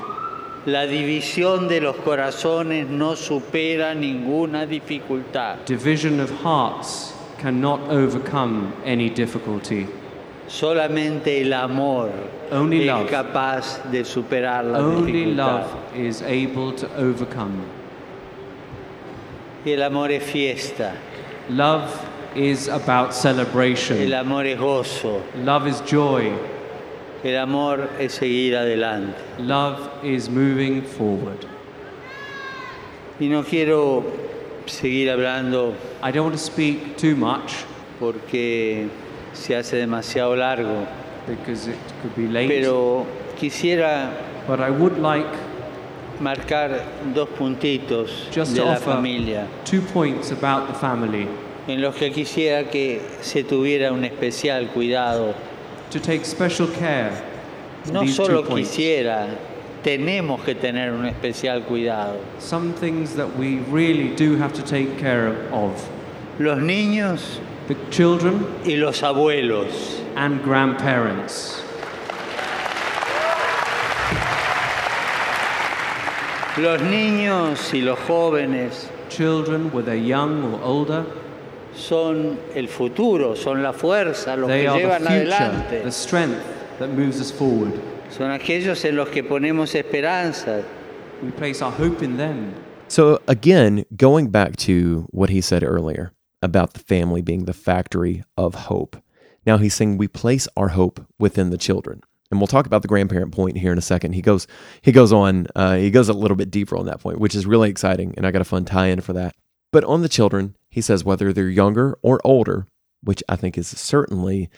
La 0.66 0.86
división 0.86 1.70
de 1.70 1.80
los 1.80 1.96
corazones 1.98 2.90
no 2.90 3.14
supera 3.14 3.96
ninguna 3.96 4.68
dificultad. 4.68 5.66
Division 5.66 6.20
of 6.20 6.30
hearts 6.42 7.14
cannot 7.38 7.80
overcome 7.90 8.74
any 8.84 9.10
difficulty. 9.10 9.88
Solamente 10.48 11.42
el 11.42 11.52
amor 11.54 12.10
Only 12.52 12.82
es 12.82 12.86
love. 12.88 13.10
capaz 13.10 13.82
de 13.92 14.06
superar 14.06 14.64
la 14.66 14.80
Only 14.80 15.12
dificultad. 15.12 15.36
love 15.36 15.68
is 15.98 16.22
able 16.22 16.72
to 16.74 16.88
overcome. 16.98 17.62
El 19.66 19.82
amor 19.84 20.12
es 20.12 20.24
fiesta, 20.24 20.94
Love 21.50 21.90
is 22.36 22.68
about 22.70 23.08
el 23.08 23.14
celebration. 23.14 24.14
amor 24.14 24.46
es 24.46 24.58
gozo, 24.58 25.22
Love 25.44 25.68
is 25.68 25.82
joy. 25.86 26.32
el 27.24 27.36
amor 27.38 27.90
es 28.00 28.14
seguir 28.14 28.56
adelante. 28.56 29.18
Love 29.40 29.90
is 30.04 30.30
moving 30.30 30.82
forward. 30.82 31.46
Y 33.20 33.28
no 33.28 33.44
quiero 33.44 34.04
seguir 34.68 35.10
hablando 35.10 35.74
I 36.02 36.12
don't 36.12 36.26
want 36.28 36.38
to 36.38 36.42
speak 36.44 36.96
too 36.98 37.16
much 37.16 37.66
porque 38.00 38.88
se 39.38 39.56
hace 39.56 39.78
demasiado 39.78 40.36
largo, 40.36 40.88
because 41.28 41.68
it 41.68 41.78
could 42.02 42.16
be 42.16 42.28
late. 42.28 42.48
pero 42.50 43.06
quisiera 43.38 44.12
but 44.48 44.60
I 44.60 44.70
would 44.70 44.98
like 44.98 45.28
marcar 46.20 46.84
dos 47.14 47.30
puntitos 47.30 48.32
just 48.32 48.54
de 48.54 48.62
to 48.62 48.66
la 48.66 48.74
offer 48.74 48.94
familia 48.94 49.48
two 49.66 49.82
points 49.82 50.32
about 50.32 50.68
the 50.68 50.74
family 50.74 51.28
en 51.68 51.82
los 51.82 51.96
que 51.96 52.12
quisiera 52.12 52.70
que 52.70 53.02
se 53.22 53.44
tuviera 53.44 53.92
un 53.92 54.04
especial 54.06 54.68
cuidado. 54.74 55.36
to 55.90 56.00
take 56.00 56.26
special 56.26 56.68
care. 56.68 57.12
No 57.92 58.02
these 58.02 58.16
solo 58.16 58.44
points. 58.44 58.70
quisiera, 58.70 59.28
tenemos 59.84 60.44
que 60.44 60.56
tener 60.56 60.92
un 60.92 61.06
especial 61.06 61.64
cuidado. 61.64 62.20
Some 62.40 62.74
things 62.74 63.16
that 63.16 63.38
we 63.38 63.60
really 63.70 64.16
do 64.16 64.36
have 64.38 64.54
to 64.54 64.62
take 64.62 64.98
care 64.98 65.36
of. 65.52 65.90
Los 66.40 66.60
niños 66.60 67.40
The 67.68 67.76
children 67.92 68.46
y 68.66 68.76
los 68.76 69.02
abuelos. 69.02 70.02
and 70.16 70.42
grandparents. 70.44 71.62
Los 76.58 76.82
niños 76.82 77.72
y 77.74 77.82
los 77.82 78.00
jóvenes 78.00 78.90
Children, 79.10 79.72
whether 79.72 79.96
young 79.96 80.44
or 80.54 80.60
older, 80.64 81.06
son 81.76 82.38
el 82.56 82.68
futuro, 82.68 83.36
son 83.36 83.62
la 83.64 83.72
fuerza, 83.72 84.36
los 84.36 84.48
they 84.50 84.64
que 84.64 84.68
are 84.68 84.80
the 84.80 84.86
llevan 84.86 85.02
future, 85.02 85.34
adelante. 85.34 85.84
the 85.84 85.92
strength 85.92 86.44
that 86.80 86.90
moves 86.90 87.22
us 87.22 87.32
forward. 87.32 87.74
Son 88.10 88.32
aquellos 88.32 88.84
en 88.86 88.96
los 88.96 89.10
que 89.10 89.24
ponemos 89.24 89.76
esperanza. 89.76 90.64
We 91.24 91.32
place 91.32 91.62
our 91.62 91.72
hope 91.72 92.04
in 92.04 92.18
them. 92.18 92.54
So, 92.90 93.20
again, 93.28 93.86
going 93.96 94.30
back 94.30 94.56
to 94.68 95.08
what 95.12 95.30
he 95.30 95.42
said 95.42 95.64
earlier 95.64 96.12
about 96.42 96.74
the 96.74 96.80
family 96.80 97.22
being 97.22 97.46
the 97.46 97.54
factory 97.54 98.24
of 98.38 98.54
hope. 98.56 99.02
Now 99.46 99.58
he's 99.58 99.74
saying 99.74 99.98
we 99.98 100.08
place 100.08 100.48
our 100.58 100.70
hope 100.70 101.06
within 101.18 101.50
the 101.50 101.58
children. 101.58 102.02
And 102.30 102.40
we'll 102.40 102.48
talk 102.48 102.66
about 102.66 102.82
the 102.82 102.90
grandparent 102.90 103.34
point 103.34 103.58
here 103.58 103.72
in 103.72 103.78
a 103.78 103.82
second. 103.82 104.14
He 104.14 104.22
goes, 104.22 104.48
he 104.82 104.92
goes 104.92 105.14
on, 105.14 105.48
uh, 105.56 105.78
he 105.78 105.90
goes 105.90 106.10
a 106.10 106.14
little 106.14 106.36
bit 106.36 106.52
deeper 106.52 106.76
on 106.76 106.86
that 106.88 107.00
point, 107.00 107.20
which 107.20 107.34
is 107.34 107.46
really 107.46 107.70
exciting, 107.70 108.14
and 108.18 108.28
I 108.28 108.32
got 108.32 108.42
a 108.42 108.46
fun 108.46 108.66
tie-in 108.66 109.00
for 109.00 109.14
that. 109.14 109.34
But 109.72 109.86
on 109.86 110.02
the 110.02 110.10
children, 110.10 110.56
he 110.70 110.82
says 110.82 111.06
whether 111.06 111.32
they're 111.32 111.50
younger 111.50 111.98
or 112.02 112.20
older, 112.26 112.68
which 113.02 113.24
I 113.30 113.38
think 113.38 113.58
is 113.58 113.68
certainly 113.68 114.50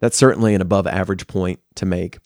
that's 0.00 0.16
certainly 0.16 0.54
an 0.54 0.60
above 0.60 0.86
average 0.86 1.26
point 1.26 1.60
to 1.76 1.86
make. 1.86 2.18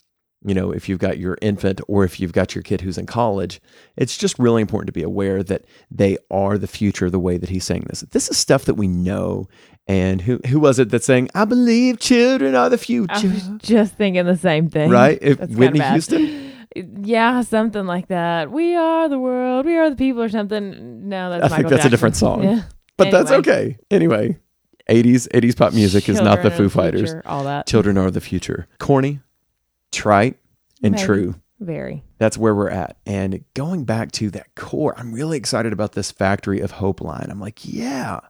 You 0.45 0.55
know, 0.55 0.71
if 0.71 0.89
you've 0.89 1.01
got 1.01 1.19
your 1.19 1.37
infant 1.43 1.81
or 1.89 2.05
if 2.05 2.21
you've 2.21 2.33
got 2.33 2.55
your 2.55 2.63
kid 2.63 2.81
who's 2.81 2.97
in 2.97 3.07
college, 3.07 3.61
it's 3.97 4.17
just 4.17 4.39
really 4.39 4.63
important 4.63 4.87
to 4.87 4.93
be 4.93 5.03
aware 5.03 5.43
that 5.43 5.65
they 5.91 6.17
are 6.31 6.57
the 6.57 6.69
future 6.69 7.11
the 7.11 7.19
way 7.19 7.39
that 7.39 7.49
he's 7.49 7.65
saying 7.65 7.87
this. 7.89 8.03
This 8.13 8.29
is 8.29 8.39
stuff 8.39 8.65
that 8.67 8.75
we 8.75 8.87
know. 8.87 9.49
And 9.89 10.21
who 10.21 10.39
who 10.47 10.61
was 10.61 10.79
it 10.79 10.91
that's 10.91 11.07
saying, 11.07 11.31
I 11.35 11.45
believe 11.45 11.99
children 11.99 12.55
are 12.55 12.69
the 12.69 12.75
I 12.75 12.79
future? 12.79 13.29
was 13.29 13.51
just 13.59 13.95
thinking 13.95 14.27
the 14.27 14.37
same 14.37 14.69
thing. 14.69 14.91
Right? 14.91 15.19
If 15.21 15.41
Whitney. 15.41 15.81
Houston? 15.81 16.53
Yeah, 16.77 17.41
something 17.41 17.87
like 17.87 18.09
that. 18.09 18.53
We 18.53 18.77
are 18.77 19.09
the 19.09 19.19
world. 19.19 19.67
We 19.67 19.77
are 19.77 19.91
the 19.91 19.97
people, 19.97 20.23
or 20.23 20.29
something. 20.29 21.09
No, 21.09 21.31
that's 21.31 21.45
I 21.45 21.49
think 21.49 21.59
Michael 21.59 21.71
that's 21.71 21.87
a 21.87 21.89
different 21.89 22.17
song. 22.17 22.45
Yeah. 22.45 22.63
But 22.99 23.11
that's 23.11 23.31
okay. 23.31 23.79
Anyway, 23.91 24.39
80s 24.91 25.29
80s 25.29 25.57
pop 25.57 25.73
music 25.73 26.09
is 26.09 26.21
not 26.21 26.43
the 26.43 26.51
Children 26.51 26.59
Foo 26.59 26.65
of 26.67 26.73
Fighters. 26.73 27.11
future, 27.11 27.23
all 27.25 27.45
that. 27.45 27.67
Children 27.67 27.97
are 27.97 28.11
the 28.11 28.21
future. 28.21 28.69
Corny, 28.79 29.21
trite, 29.93 30.39
and 30.83 30.93
Maybe. 30.93 31.05
true. 31.05 31.35
Very. 31.61 32.05
that's 32.19 32.39
where 32.39 32.55
we're 32.55 32.71
at. 32.71 32.99
And 33.05 33.45
going 33.55 33.85
back 33.85 34.13
to 34.13 34.31
that 34.31 34.55
core, 34.55 34.95
I'm 34.97 35.13
really 35.13 35.37
excited 35.37 35.73
about 35.73 35.93
this 35.93 36.13
factory 36.13 36.61
of 36.61 36.71
hope 36.71 37.01
line. 37.01 37.27
I'm 37.31 37.41
like, 37.41 37.65
yeah, 37.65 38.21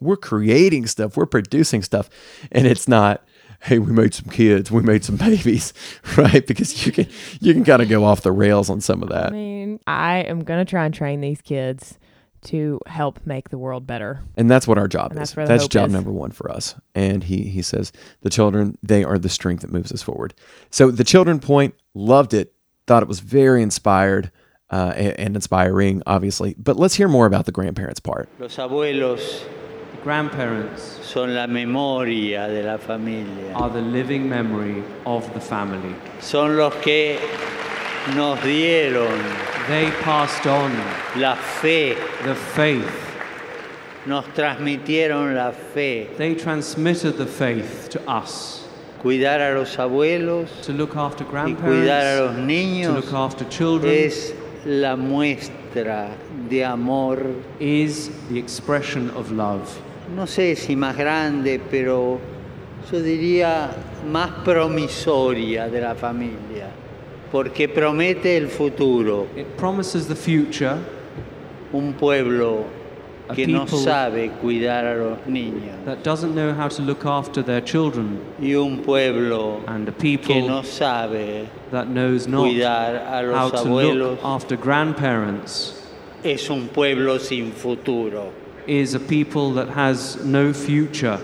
we're 0.00 0.16
creating 0.16 0.86
stuff, 0.86 1.16
we're 1.16 1.26
producing 1.26 1.82
stuff. 1.82 2.08
And 2.50 2.66
it's 2.66 2.88
not, 2.88 3.22
hey, 3.64 3.78
we 3.78 3.92
made 3.92 4.14
some 4.14 4.30
kids, 4.30 4.70
we 4.70 4.80
made 4.80 5.04
some 5.04 5.16
babies, 5.28 5.74
right? 6.16 6.46
Because 6.46 6.86
you 6.86 6.92
can 6.92 7.06
you 7.40 7.52
can 7.52 7.64
kind 7.64 7.82
of 7.82 7.90
go 7.90 8.04
off 8.04 8.22
the 8.22 8.32
rails 8.32 8.70
on 8.70 8.80
some 8.80 9.02
of 9.02 9.10
that. 9.10 9.28
I 9.28 9.30
mean, 9.32 9.78
I 9.86 10.20
am 10.20 10.42
gonna 10.42 10.64
try 10.64 10.86
and 10.86 10.94
train 10.94 11.20
these 11.20 11.42
kids 11.42 11.98
to 12.46 12.80
help 12.86 13.20
make 13.24 13.50
the 13.50 13.58
world 13.58 13.86
better. 13.86 14.20
And 14.36 14.50
that's 14.50 14.66
what 14.66 14.78
our 14.78 14.88
job 14.88 15.12
And 15.12 15.20
is. 15.20 15.28
that's 15.30 15.36
where 15.36 15.46
the 15.46 15.52
That's 15.52 15.62
hope 15.64 15.70
job 15.70 15.86
is. 15.88 15.92
number 15.92 16.10
one 16.12 16.30
for 16.32 16.50
us. 16.50 16.74
And 16.94 17.22
he 17.24 17.42
he 17.44 17.62
says 17.62 17.92
the 18.22 18.30
children, 18.30 18.76
they 18.82 19.04
are 19.04 19.18
the 19.18 19.28
strength 19.28 19.60
that 19.62 19.72
moves 19.72 19.92
us 19.92 20.02
forward. 20.02 20.34
So 20.70 20.90
the 20.90 21.04
children 21.04 21.38
point, 21.40 21.74
loved 21.94 22.34
it, 22.34 22.52
thought 22.86 23.02
it 23.02 23.08
was 23.08 23.20
very 23.20 23.62
inspired 23.62 24.30
uh, 24.70 24.92
and, 24.96 25.20
and 25.20 25.36
inspiring, 25.36 26.02
obviously. 26.06 26.54
But 26.58 26.76
let's 26.76 26.94
hear 26.94 27.06
more 27.08 27.26
about 27.26 27.46
the 27.46 27.52
grandparents 27.52 28.00
part. 28.00 28.28
Los 28.38 28.56
abuelos 28.56 29.44
The 29.92 30.02
grandparents 30.02 30.82
son 31.06 31.34
la 31.34 31.46
memoria 31.46 32.48
de 32.48 32.62
la 32.64 32.76
familia. 32.78 33.52
are 33.54 33.70
the 33.70 33.80
living 33.82 34.28
memory 34.28 34.82
of 35.06 35.32
the 35.34 35.40
family. 35.40 35.94
Son 36.20 36.56
los 36.56 36.74
que 36.82 37.18
nos 38.16 38.38
dieron 38.40 39.20
They 39.68 39.90
passed 40.02 40.46
on 40.46 40.72
la 41.16 41.34
fe, 41.36 41.94
the 42.24 42.34
faith. 42.34 42.98
nos 44.06 44.24
transmitieron 44.34 45.34
la 45.34 45.52
fe. 45.52 46.08
They 46.16 46.34
transmitted 46.34 47.16
the 47.16 47.26
faith 47.26 47.88
to 47.90 48.00
us 48.10 48.62
Cuidar 49.02 49.40
a 49.40 49.54
los 49.54 49.76
abuelos 49.78 50.48
to 50.62 50.72
look 50.72 50.94
after 50.96 51.24
y 51.24 51.54
cuidar 51.54 52.04
a 52.04 52.20
los 52.20 52.34
grandparents, 52.34 52.36
to 52.36 52.40
niños 52.40 52.94
look 52.94 53.12
after 53.12 53.44
children 53.46 53.92
es 53.92 54.32
la 54.64 54.94
muestra 54.94 56.16
de 56.48 56.62
amor, 56.62 57.18
is 57.58 58.10
the 58.28 58.38
expression 58.38 59.10
of 59.10 59.32
love. 59.32 59.68
no 60.14 60.24
sé 60.26 60.56
si 60.56 60.76
más 60.76 60.96
grande, 60.96 61.60
pero 61.68 62.20
yo 62.92 63.02
diría 63.02 63.70
más 64.08 64.30
promisoria 64.44 65.68
de 65.68 65.80
la 65.80 65.96
familia, 65.96 66.68
porque 67.32 67.66
promete 67.66 68.36
el 68.36 68.48
futuro, 68.48 69.26
It 69.34 69.56
promises 69.56 70.06
the 70.06 70.14
future, 70.14 70.78
un 71.72 71.94
pueblo 71.94 72.66
que 73.34 73.46
no 73.46 73.64
sabe 73.66 74.30
cuidar 74.42 74.84
a 74.84 74.94
los 74.96 75.18
niños. 75.26 75.82
that 75.86 76.02
doesn't 76.04 76.34
know 76.34 76.52
how 76.52 76.68
to 76.68 76.82
look 76.82 77.06
after 77.06 77.42
their 77.42 77.62
children, 77.62 78.20
y 78.38 78.54
un 78.54 78.82
pueblo 78.82 79.62
and 79.66 79.88
a 79.88 79.92
que 79.92 80.00
people 80.18 80.46
no 80.46 80.62
sabe 80.62 81.48
that 81.70 81.88
knows 81.88 82.26
not 82.28 82.42
cuidar 82.42 82.96
a 82.96 83.22
how 83.34 83.48
los 83.48 83.62
to 83.62 83.68
abuelos 83.68 83.96
look 83.96 84.20
after 84.22 84.54
grandparents. 84.56 85.80
es 86.22 86.50
un 86.50 86.68
pueblo 86.68 87.16
sin 87.18 87.50
futuro, 87.50 88.30
is 88.66 88.92
a 88.94 89.00
people 89.00 89.54
that 89.54 89.68
has 89.70 90.22
no 90.24 90.52
future 90.52 91.18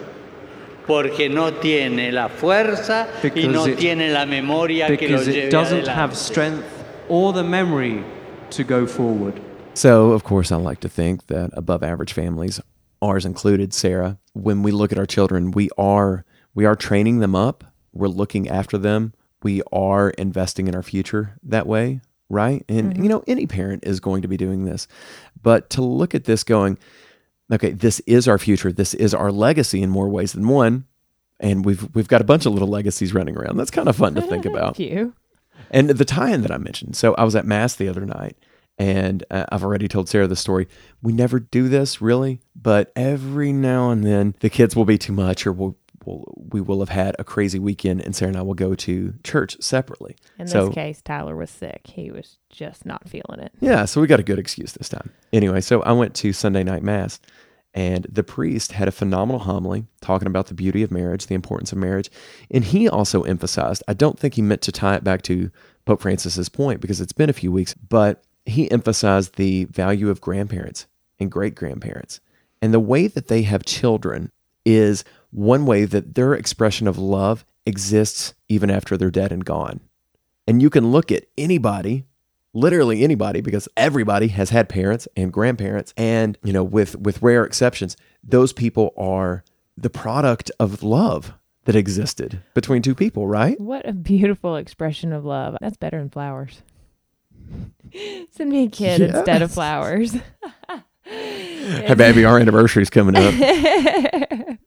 porque 0.88 1.28
no 1.28 1.52
tiene 1.52 2.10
la 2.10 2.28
fuerza 2.28 3.06
y 3.22 3.28
Because 3.30 3.52
no 3.52 3.66
it- 3.66 3.78
tiene 3.78 4.10
la 4.10 4.26
memoria 4.26 4.88
que 4.96 5.08
lo 5.08 5.18
lleve 5.22 5.46
it 5.46 5.50
doesn't 5.52 5.84
adelante. 5.86 5.94
have 5.94 6.16
strength 6.16 6.64
or 7.08 7.32
the 7.32 7.44
memory 7.44 8.02
to 8.50 8.64
go 8.64 8.86
forward. 8.86 9.40
So, 9.74 10.12
of 10.12 10.24
course, 10.24 10.50
I 10.50 10.56
like 10.56 10.80
to 10.80 10.88
think 10.88 11.26
that 11.26 11.50
above 11.52 11.84
average 11.84 12.12
families, 12.12 12.60
ours 13.00 13.24
included, 13.24 13.72
Sarah, 13.72 14.18
when 14.32 14.62
we 14.64 14.72
look 14.72 14.90
at 14.90 14.98
our 14.98 15.06
children, 15.06 15.52
we 15.52 15.68
are 15.78 16.24
we 16.54 16.64
are 16.64 16.74
training 16.74 17.20
them 17.20 17.36
up, 17.36 17.62
we're 17.92 18.08
looking 18.08 18.48
after 18.48 18.78
them, 18.78 19.12
we 19.44 19.62
are 19.70 20.10
investing 20.10 20.66
in 20.66 20.74
our 20.74 20.82
future 20.82 21.38
that 21.44 21.66
way, 21.66 22.00
right? 22.28 22.64
And 22.68 22.94
mm-hmm. 22.94 23.02
you 23.04 23.08
know, 23.08 23.22
any 23.28 23.46
parent 23.46 23.84
is 23.86 24.00
going 24.00 24.22
to 24.22 24.28
be 24.28 24.36
doing 24.36 24.64
this. 24.64 24.88
But 25.40 25.70
to 25.70 25.82
look 25.82 26.14
at 26.14 26.24
this 26.24 26.42
going, 26.42 26.78
okay, 27.52 27.70
this 27.70 28.00
is 28.00 28.28
our 28.28 28.38
future, 28.38 28.72
this 28.72 28.94
is 28.94 29.14
our 29.14 29.32
legacy 29.32 29.82
in 29.82 29.90
more 29.90 30.08
ways 30.08 30.32
than 30.32 30.48
one. 30.48 30.84
And 31.40 31.64
we've 31.64 31.88
we've 31.94 32.08
got 32.08 32.20
a 32.20 32.24
bunch 32.24 32.46
of 32.46 32.52
little 32.52 32.68
legacies 32.68 33.14
running 33.14 33.36
around. 33.36 33.56
That's 33.56 33.70
kind 33.70 33.88
of 33.88 33.96
fun 33.96 34.14
to 34.16 34.22
think 34.22 34.44
about. 34.52 34.74
Cute. 34.74 35.14
And 35.70 35.90
the 35.90 36.04
tie-in 36.04 36.42
that 36.42 36.50
I 36.50 36.58
mentioned. 36.58 36.96
So 36.96 37.14
I 37.14 37.24
was 37.24 37.36
at 37.36 37.46
mass 37.46 37.76
the 37.76 37.88
other 37.88 38.04
night, 38.06 38.36
And 38.78 39.24
uh, 39.30 39.44
I've 39.50 39.62
already 39.64 39.86
told 39.88 40.08
Sarah 40.08 40.26
the 40.26 40.36
story. 40.36 40.66
We 41.02 41.12
never 41.12 41.38
do 41.40 41.68
this 41.68 42.00
really, 42.00 42.40
but 42.56 42.92
every 42.96 43.52
now 43.52 43.90
and 43.90 44.04
then 44.04 44.34
the 44.40 44.50
kids 44.50 44.74
will 44.74 44.84
be 44.84 44.98
too 44.98 45.12
much 45.12 45.46
or 45.46 45.52
we'll, 45.52 45.76
we'll, 46.08 46.24
we 46.50 46.60
will 46.60 46.80
have 46.80 46.88
had 46.88 47.14
a 47.18 47.24
crazy 47.24 47.58
weekend 47.58 48.00
and 48.00 48.16
Sarah 48.16 48.30
and 48.30 48.38
I 48.38 48.42
will 48.42 48.54
go 48.54 48.74
to 48.74 49.14
church 49.22 49.56
separately. 49.60 50.16
In 50.38 50.46
this 50.46 50.52
so, 50.52 50.70
case, 50.70 51.02
Tyler 51.02 51.36
was 51.36 51.50
sick. 51.50 51.82
He 51.86 52.10
was 52.10 52.38
just 52.50 52.86
not 52.86 53.08
feeling 53.08 53.40
it. 53.40 53.52
Yeah, 53.60 53.84
so 53.84 54.00
we 54.00 54.06
got 54.06 54.20
a 54.20 54.24
good 54.24 54.38
excuse 54.38 54.72
this 54.72 54.88
time. 54.88 55.10
Anyway, 55.32 55.60
so 55.60 55.82
I 55.82 55.92
went 55.92 56.14
to 56.16 56.32
Sunday 56.32 56.64
night 56.64 56.82
mass 56.82 57.20
and 57.74 58.06
the 58.10 58.24
priest 58.24 58.72
had 58.72 58.88
a 58.88 58.92
phenomenal 58.92 59.40
homily 59.40 59.86
talking 60.00 60.26
about 60.26 60.46
the 60.46 60.54
beauty 60.54 60.82
of 60.82 60.90
marriage, 60.90 61.26
the 61.26 61.34
importance 61.34 61.70
of 61.72 61.78
marriage. 61.78 62.10
And 62.50 62.64
he 62.64 62.88
also 62.88 63.22
emphasized, 63.22 63.82
I 63.86 63.94
don't 63.94 64.18
think 64.18 64.34
he 64.34 64.42
meant 64.42 64.62
to 64.62 64.72
tie 64.72 64.96
it 64.96 65.04
back 65.04 65.22
to 65.22 65.50
Pope 65.84 66.00
Francis's 66.00 66.48
point 66.48 66.80
because 66.80 67.00
it's 67.00 67.12
been 67.12 67.30
a 67.30 67.34
few 67.34 67.52
weeks, 67.52 67.74
but 67.74 68.24
he 68.46 68.70
emphasized 68.70 69.36
the 69.36 69.64
value 69.66 70.08
of 70.08 70.20
grandparents 70.20 70.86
and 71.20 71.30
great 71.30 71.54
grandparents. 71.54 72.20
And 72.60 72.74
the 72.74 72.80
way 72.80 73.06
that 73.06 73.28
they 73.28 73.42
have 73.42 73.64
children 73.64 74.32
is 74.68 75.02
one 75.30 75.64
way 75.66 75.84
that 75.84 76.14
their 76.14 76.34
expression 76.34 76.86
of 76.86 76.98
love 76.98 77.44
exists 77.64 78.34
even 78.48 78.70
after 78.70 78.96
they're 78.96 79.10
dead 79.10 79.32
and 79.32 79.44
gone. 79.44 79.80
And 80.46 80.60
you 80.60 80.70
can 80.70 80.92
look 80.92 81.10
at 81.10 81.24
anybody 81.36 82.04
literally 82.54 83.04
anybody 83.04 83.42
because 83.42 83.68
everybody 83.76 84.28
has 84.28 84.50
had 84.50 84.68
parents 84.70 85.06
and 85.14 85.30
grandparents 85.32 85.92
and 85.98 86.38
you 86.42 86.52
know 86.52 86.64
with 86.64 86.96
with 86.96 87.20
rare 87.20 87.44
exceptions 87.44 87.94
those 88.24 88.54
people 88.54 88.94
are 88.96 89.44
the 89.76 89.90
product 89.90 90.50
of 90.58 90.82
love 90.82 91.34
that 91.66 91.76
existed 91.76 92.42
between 92.54 92.80
two 92.80 92.94
people 92.94 93.28
right 93.28 93.60
What 93.60 93.86
a 93.86 93.92
beautiful 93.92 94.56
expression 94.56 95.12
of 95.12 95.26
love. 95.26 95.58
That's 95.60 95.76
better 95.76 95.98
than 95.98 96.08
flowers. 96.08 96.62
Send 98.30 98.50
me 98.50 98.64
a 98.64 98.70
kid 98.70 99.02
instead 99.02 99.42
of 99.42 99.52
flowers. 99.52 100.16
hey 101.86 101.94
baby 101.94 102.24
our 102.24 102.38
anniversary's 102.38 102.90
coming 102.90 103.16
up 103.16 103.34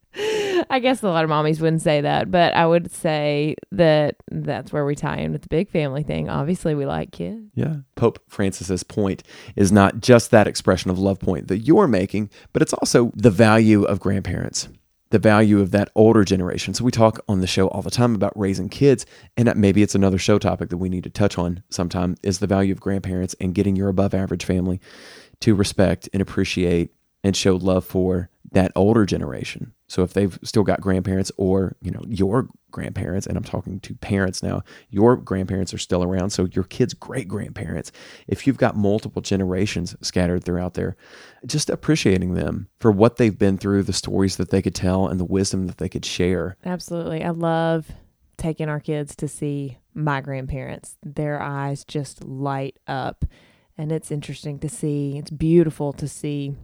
I 0.70 0.80
guess 0.80 1.04
a 1.04 1.08
lot 1.08 1.24
of 1.26 1.30
mommies 1.30 1.60
wouldn't 1.60 1.82
say 1.82 2.02
that, 2.02 2.32
but 2.32 2.54
I 2.54 2.66
would 2.66 2.92
say 2.92 3.56
that 3.74 4.16
that's 4.30 4.72
where 4.72 4.86
we 4.86 4.96
tie 4.96 5.18
in 5.18 5.34
with 5.34 5.42
the 5.42 5.50
big 5.50 5.70
family 5.70 6.04
thing. 6.04 6.30
Obviously, 6.30 6.76
we 6.76 6.86
like 6.86 7.12
kids. 7.12 7.50
yeah 7.56 7.78
pope 7.96 8.20
francis's 8.28 8.84
point 8.84 9.24
is 9.56 9.72
not 9.72 10.00
just 10.00 10.32
that 10.32 10.48
expression 10.48 10.90
of 10.90 10.98
love 10.98 11.20
point 11.20 11.48
that 11.50 11.60
you're 11.60 11.88
making 11.88 12.30
but 12.54 12.62
it's 12.62 12.74
also 12.74 13.12
the 13.16 13.32
value 13.32 13.84
of 13.84 14.00
grandparents 14.00 14.70
the 15.12 15.20
value 15.20 15.60
of 15.60 15.72
that 15.72 15.90
older 15.94 16.24
generation. 16.24 16.74
So 16.74 16.84
we 16.84 16.92
talk 16.92 17.20
on 17.28 17.42
the 17.42 17.48
show 17.48 17.68
all 17.68 17.82
the 17.82 17.92
time 17.92 18.16
about 18.16 18.32
raising 18.36 18.70
kids, 18.70 19.06
and 19.38 19.48
that 19.48 19.58
maybe 19.58 19.84
it's 19.84 19.94
another 19.94 20.18
show 20.18 20.40
topic 20.40 20.70
that 20.70 20.78
we 20.78 20.90
need 20.90 21.04
to 21.04 21.10
touch 21.10 21.38
on 21.38 21.64
sometime 21.70 22.16
is 22.24 22.40
the 22.40 22.48
value 22.48 22.72
of 22.72 22.80
grandparents 22.80 23.36
and 23.40 23.54
getting 23.54 23.76
your 23.76 23.90
above 23.90 24.14
average 24.14 24.46
family 24.46 24.80
to 25.42 25.56
respect 25.56 26.10
and 26.14 26.22
appreciate 26.22 26.94
and 27.24 27.36
show 27.36 27.56
love 27.56 27.86
for 27.86 28.30
that 28.52 28.72
older 28.76 29.06
generation. 29.06 29.74
So 29.88 30.04
if 30.04 30.14
they've 30.14 30.38
still 30.44 30.64
got 30.64 30.82
grandparents 30.82 31.32
or, 31.38 31.76
you 31.82 31.92
know, 31.92 32.02
your 32.08 32.48
grandparents, 32.72 33.28
and 33.28 33.38
I'm 33.38 33.44
talking 33.44 33.80
to 33.82 33.94
parents 33.96 34.42
now, 34.42 34.64
your 34.90 35.16
grandparents 35.18 35.74
are 35.74 35.78
still 35.78 36.04
around. 36.04 36.32
So 36.32 36.48
your 36.52 36.64
kids' 36.64 36.94
great 36.94 37.28
grandparents, 37.28 37.92
if 38.28 38.48
you've 38.48 38.58
got 38.58 38.76
multiple 38.76 39.22
generations 39.22 39.96
scattered 40.02 40.44
throughout 40.44 40.74
there, 40.74 40.96
just 41.46 41.70
appreciating 41.70 42.34
them 42.34 42.68
for 42.80 42.92
what 42.92 43.18
they've 43.18 43.38
been 43.38 43.58
through, 43.58 43.84
the 43.84 43.94
stories 43.94 44.38
that 44.38 44.50
they 44.50 44.62
could 44.62 44.76
tell, 44.76 45.08
and 45.08 45.20
the 45.20 45.26
wisdom 45.26 45.68
that 45.68 45.78
they 45.78 45.90
could 45.90 46.06
share. 46.06 46.58
Absolutely. 46.66 47.24
I 47.24 47.30
love 47.30 47.92
taking 48.38 48.70
our 48.70 48.80
kids 48.80 49.16
to 49.18 49.28
see 49.28 49.78
my 49.94 50.22
grandparents. 50.22 50.98
Their 51.04 51.42
eyes 51.42 51.84
just 51.84 52.24
light 52.24 52.78
up. 52.88 53.26
And 53.78 53.92
it's 53.92 54.12
interesting 54.12 54.60
to 54.60 54.70
see, 54.70 55.18
it's 55.18 55.32
beautiful 55.32 55.94
to 55.94 56.08
see 56.08 56.56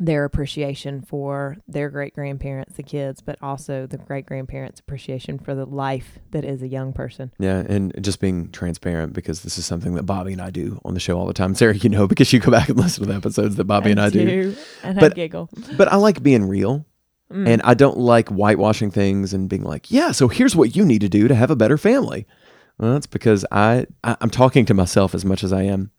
their 0.00 0.24
appreciation 0.24 1.02
for 1.02 1.56
their 1.66 1.90
great 1.90 2.14
grandparents, 2.14 2.76
the 2.76 2.82
kids, 2.82 3.20
but 3.20 3.36
also 3.42 3.86
the 3.86 3.98
great 3.98 4.26
grandparents' 4.26 4.80
appreciation 4.80 5.38
for 5.38 5.54
the 5.54 5.66
life 5.66 6.18
that 6.30 6.44
is 6.44 6.62
a 6.62 6.68
young 6.68 6.92
person. 6.92 7.32
Yeah, 7.38 7.58
and 7.68 7.92
just 8.00 8.20
being 8.20 8.50
transparent 8.50 9.12
because 9.12 9.42
this 9.42 9.58
is 9.58 9.66
something 9.66 9.94
that 9.94 10.04
Bobby 10.04 10.32
and 10.32 10.42
I 10.42 10.50
do 10.50 10.80
on 10.84 10.94
the 10.94 11.00
show 11.00 11.18
all 11.18 11.26
the 11.26 11.32
time. 11.32 11.54
Sarah, 11.54 11.74
you 11.74 11.88
know, 11.88 12.06
because 12.06 12.32
you 12.32 12.38
go 12.38 12.50
back 12.50 12.68
and 12.68 12.78
listen 12.78 13.04
to 13.04 13.10
the 13.10 13.16
episodes 13.16 13.56
that 13.56 13.64
Bobby 13.64 13.90
and 13.90 14.00
I 14.00 14.10
do. 14.10 14.56
And 14.82 14.98
I 14.98 15.08
giggle. 15.08 15.50
But 15.76 15.88
I 15.92 15.96
like 15.96 16.22
being 16.22 16.44
real. 16.46 16.86
Mm. 17.32 17.46
And 17.46 17.62
I 17.62 17.74
don't 17.74 17.98
like 17.98 18.28
whitewashing 18.28 18.90
things 18.90 19.34
and 19.34 19.50
being 19.50 19.62
like, 19.62 19.90
yeah, 19.90 20.12
so 20.12 20.28
here's 20.28 20.56
what 20.56 20.74
you 20.74 20.84
need 20.84 21.02
to 21.02 21.10
do 21.10 21.28
to 21.28 21.34
have 21.34 21.50
a 21.50 21.56
better 21.56 21.76
family. 21.76 22.26
Well, 22.78 22.94
that's 22.94 23.06
because 23.06 23.44
I, 23.50 23.86
I 24.02 24.16
I'm 24.20 24.30
talking 24.30 24.64
to 24.66 24.74
myself 24.74 25.14
as 25.14 25.24
much 25.24 25.44
as 25.44 25.52
I 25.52 25.62
am 25.62 25.90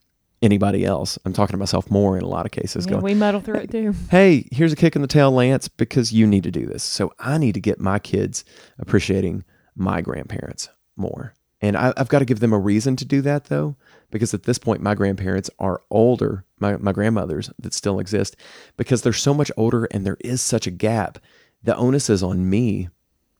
anybody 0.41 0.85
else. 0.85 1.17
I'm 1.25 1.33
talking 1.33 1.53
to 1.53 1.57
myself 1.57 1.89
more 1.91 2.17
in 2.17 2.23
a 2.23 2.27
lot 2.27 2.45
of 2.45 2.51
cases. 2.51 2.85
Yeah, 2.85 2.91
going, 2.93 3.03
we 3.03 3.13
muddle 3.13 3.41
through 3.41 3.59
it 3.59 3.71
too. 3.71 3.93
hey, 4.09 4.47
here's 4.51 4.73
a 4.73 4.75
kick 4.75 4.95
in 4.95 5.01
the 5.01 5.07
tail, 5.07 5.31
Lance, 5.31 5.67
because 5.67 6.11
you 6.11 6.25
need 6.25 6.43
to 6.43 6.51
do 6.51 6.65
this. 6.65 6.83
So 6.83 7.13
I 7.19 7.37
need 7.37 7.53
to 7.53 7.61
get 7.61 7.79
my 7.79 7.99
kids 7.99 8.45
appreciating 8.77 9.43
my 9.75 10.01
grandparents 10.01 10.69
more. 10.95 11.33
And 11.61 11.75
I, 11.75 11.93
I've 11.97 12.09
got 12.09 12.19
to 12.19 12.25
give 12.25 12.39
them 12.39 12.53
a 12.53 12.59
reason 12.59 12.95
to 12.97 13.05
do 13.05 13.21
that, 13.21 13.45
though, 13.45 13.75
because 14.11 14.33
at 14.33 14.43
this 14.43 14.57
point, 14.57 14.81
my 14.81 14.95
grandparents 14.95 15.49
are 15.59 15.81
older, 15.89 16.45
my, 16.59 16.77
my 16.77 16.93
grandmothers 16.93 17.51
that 17.59 17.73
still 17.73 17.99
exist, 17.99 18.37
because 18.77 19.01
they're 19.01 19.13
so 19.13 19.33
much 19.33 19.51
older 19.57 19.85
and 19.85 20.05
there 20.05 20.17
is 20.21 20.41
such 20.41 20.67
a 20.67 20.71
gap. 20.71 21.19
The 21.63 21.75
onus 21.75 22.09
is 22.09 22.23
on 22.23 22.49
me 22.49 22.87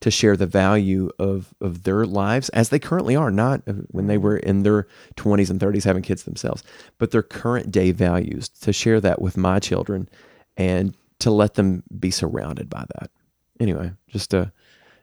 to 0.02 0.10
share 0.12 0.38
the 0.38 0.46
value 0.46 1.10
of, 1.20 1.54
of 1.60 1.84
their 1.84 2.06
lives 2.06 2.50
as 2.50 2.70
they 2.70 2.80
currently 2.80 3.16
are, 3.16 3.32
not 3.32 3.62
uh, 3.68 3.74
when 3.92 4.08
they 4.08 4.18
were 4.18 4.38
in 4.38 4.64
their 4.64 4.88
20s 5.18 5.50
and 5.50 5.60
30s 5.60 5.84
having 5.84 6.04
kids 6.04 6.24
themselves, 6.24 6.64
but 6.98 7.12
their 7.12 7.24
current 7.24 7.72
day 7.72 7.92
values, 7.92 8.48
to 8.48 8.72
share 8.72 9.02
that 9.02 9.22
with 9.22 9.36
my 9.38 9.60
children 9.60 10.08
and 10.56 10.96
to 11.20 11.32
let 11.32 11.56
them 11.56 11.84
be 12.00 12.12
surrounded 12.12 12.70
by 12.70 12.86
that. 12.96 13.12
Anyway, 13.60 13.92
just 14.08 14.34
uh, 14.34 14.46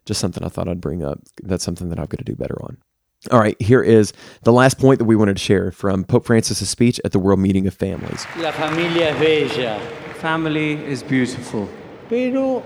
just 0.06 0.20
something 0.20 0.42
I 0.42 0.48
thought 0.48 0.68
I'd 0.68 0.80
bring 0.80 1.04
up. 1.04 1.18
That's 1.42 1.64
something 1.64 1.90
that 1.90 1.98
I've 1.98 2.08
got 2.08 2.18
to 2.18 2.24
do 2.24 2.34
better 2.34 2.56
on. 2.62 2.78
All 3.30 3.40
right, 3.40 3.60
here 3.60 3.82
is 3.82 4.12
the 4.44 4.52
last 4.52 4.78
point 4.78 4.98
that 4.98 5.04
we 5.04 5.16
wanted 5.16 5.36
to 5.36 5.42
share 5.42 5.72
from 5.72 6.04
Pope 6.04 6.26
Francis's 6.26 6.70
speech 6.70 7.00
at 7.04 7.12
the 7.12 7.18
World 7.18 7.40
Meeting 7.40 7.66
of 7.66 7.74
Families. 7.74 8.24
La 8.38 8.52
familia 8.52 9.10
es 9.10 9.18
bella, 9.18 9.80
Family 10.20 10.72
is 10.86 11.02
beautiful, 11.02 11.68
pero 12.08 12.62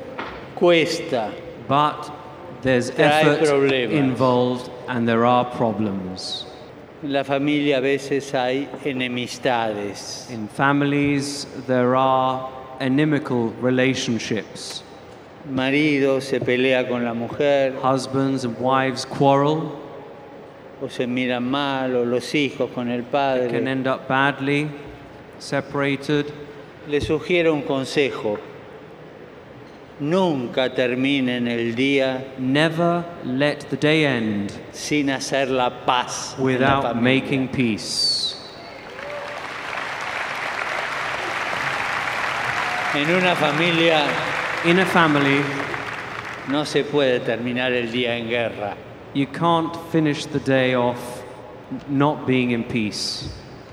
cuesta. 0.55 1.33
but 1.67 2.20
there's 2.63 2.91
effort 2.91 3.43
involved 3.91 4.71
and 4.89 5.09
there 5.09 5.25
are 5.25 5.45
problems. 5.45 6.47
En 7.03 7.13
la 7.13 7.23
familia 7.23 7.79
a 7.79 7.81
veces 7.81 8.31
hay 8.33 8.69
enemistades. 8.85 10.31
In 10.31 10.49
families, 10.49 11.47
there 11.67 11.97
are 11.97 12.51
inimical 12.81 13.49
relationships. 13.61 14.83
Marido 15.49 16.21
se 16.21 16.41
pelea 16.41 16.87
con 16.87 17.05
la 17.05 17.15
mujer, 17.15 17.73
Husbands 17.81 18.45
and 18.45 18.59
wives 18.59 19.07
quarrel, 19.07 19.79
o 20.83 20.89
se 20.89 21.07
miran 21.07 21.45
mal, 21.45 21.97
o 21.97 22.05
los 22.05 22.35
hijos 22.35 22.71
con 22.75 22.91
el 22.91 23.05
can 23.05 23.67
end 23.67 23.87
up 23.87 24.07
badly, 24.07 24.69
separated. 25.39 26.31
Le 26.87 27.01
sugiero 27.01 27.55
un 27.55 27.63
consejo. 27.63 28.39
Nunca 30.01 30.75
terminen 30.75 31.47
el 31.47 31.75
día 31.75 32.25
Never 32.39 33.05
let 33.25 33.69
the 33.69 33.77
day 33.77 34.05
end 34.07 34.51
sin 34.73 35.11
hacer 35.11 35.49
la 35.51 35.85
paz 35.85 36.35
la 36.39 36.45
without 36.45 36.97
making 36.97 37.49
peace. 37.49 38.35
En 42.95 43.11
una 43.11 43.35
familia 43.37 44.05
In 44.65 44.79
a 44.79 44.85
family, 44.87 45.41
no 46.49 46.65
se 46.65 46.85
puede 46.85 47.21
terminar 47.21 47.73
el 47.73 47.91
día 47.93 48.17
en 48.17 48.29
guerra. 48.29 48.77
you 49.15 49.27
can't 49.27 49.75
finish 49.91 50.27
the 50.27 50.39
day 50.41 50.75
off 50.75 51.23
not 51.89 52.27
being 52.27 52.51
in 52.53 52.63
peace. 52.65 53.29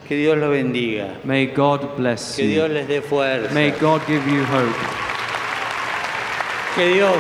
Que 0.08 0.18
Dios 0.18 0.38
lo 0.38 0.52
bendiga. 0.52 1.24
May 1.26 1.48
God 1.48 1.96
bless 1.98 2.36
Que 2.38 2.48
Dios 2.48 2.70
you. 2.70 2.74
les 2.76 2.88
dé 2.88 3.02
fuerza. 3.02 3.54
May 3.54 3.72
God 3.72 4.02
give 4.08 4.26
you 4.28 4.44
hope. 4.46 5.07
Que 6.78 6.94
Dios 6.94 7.16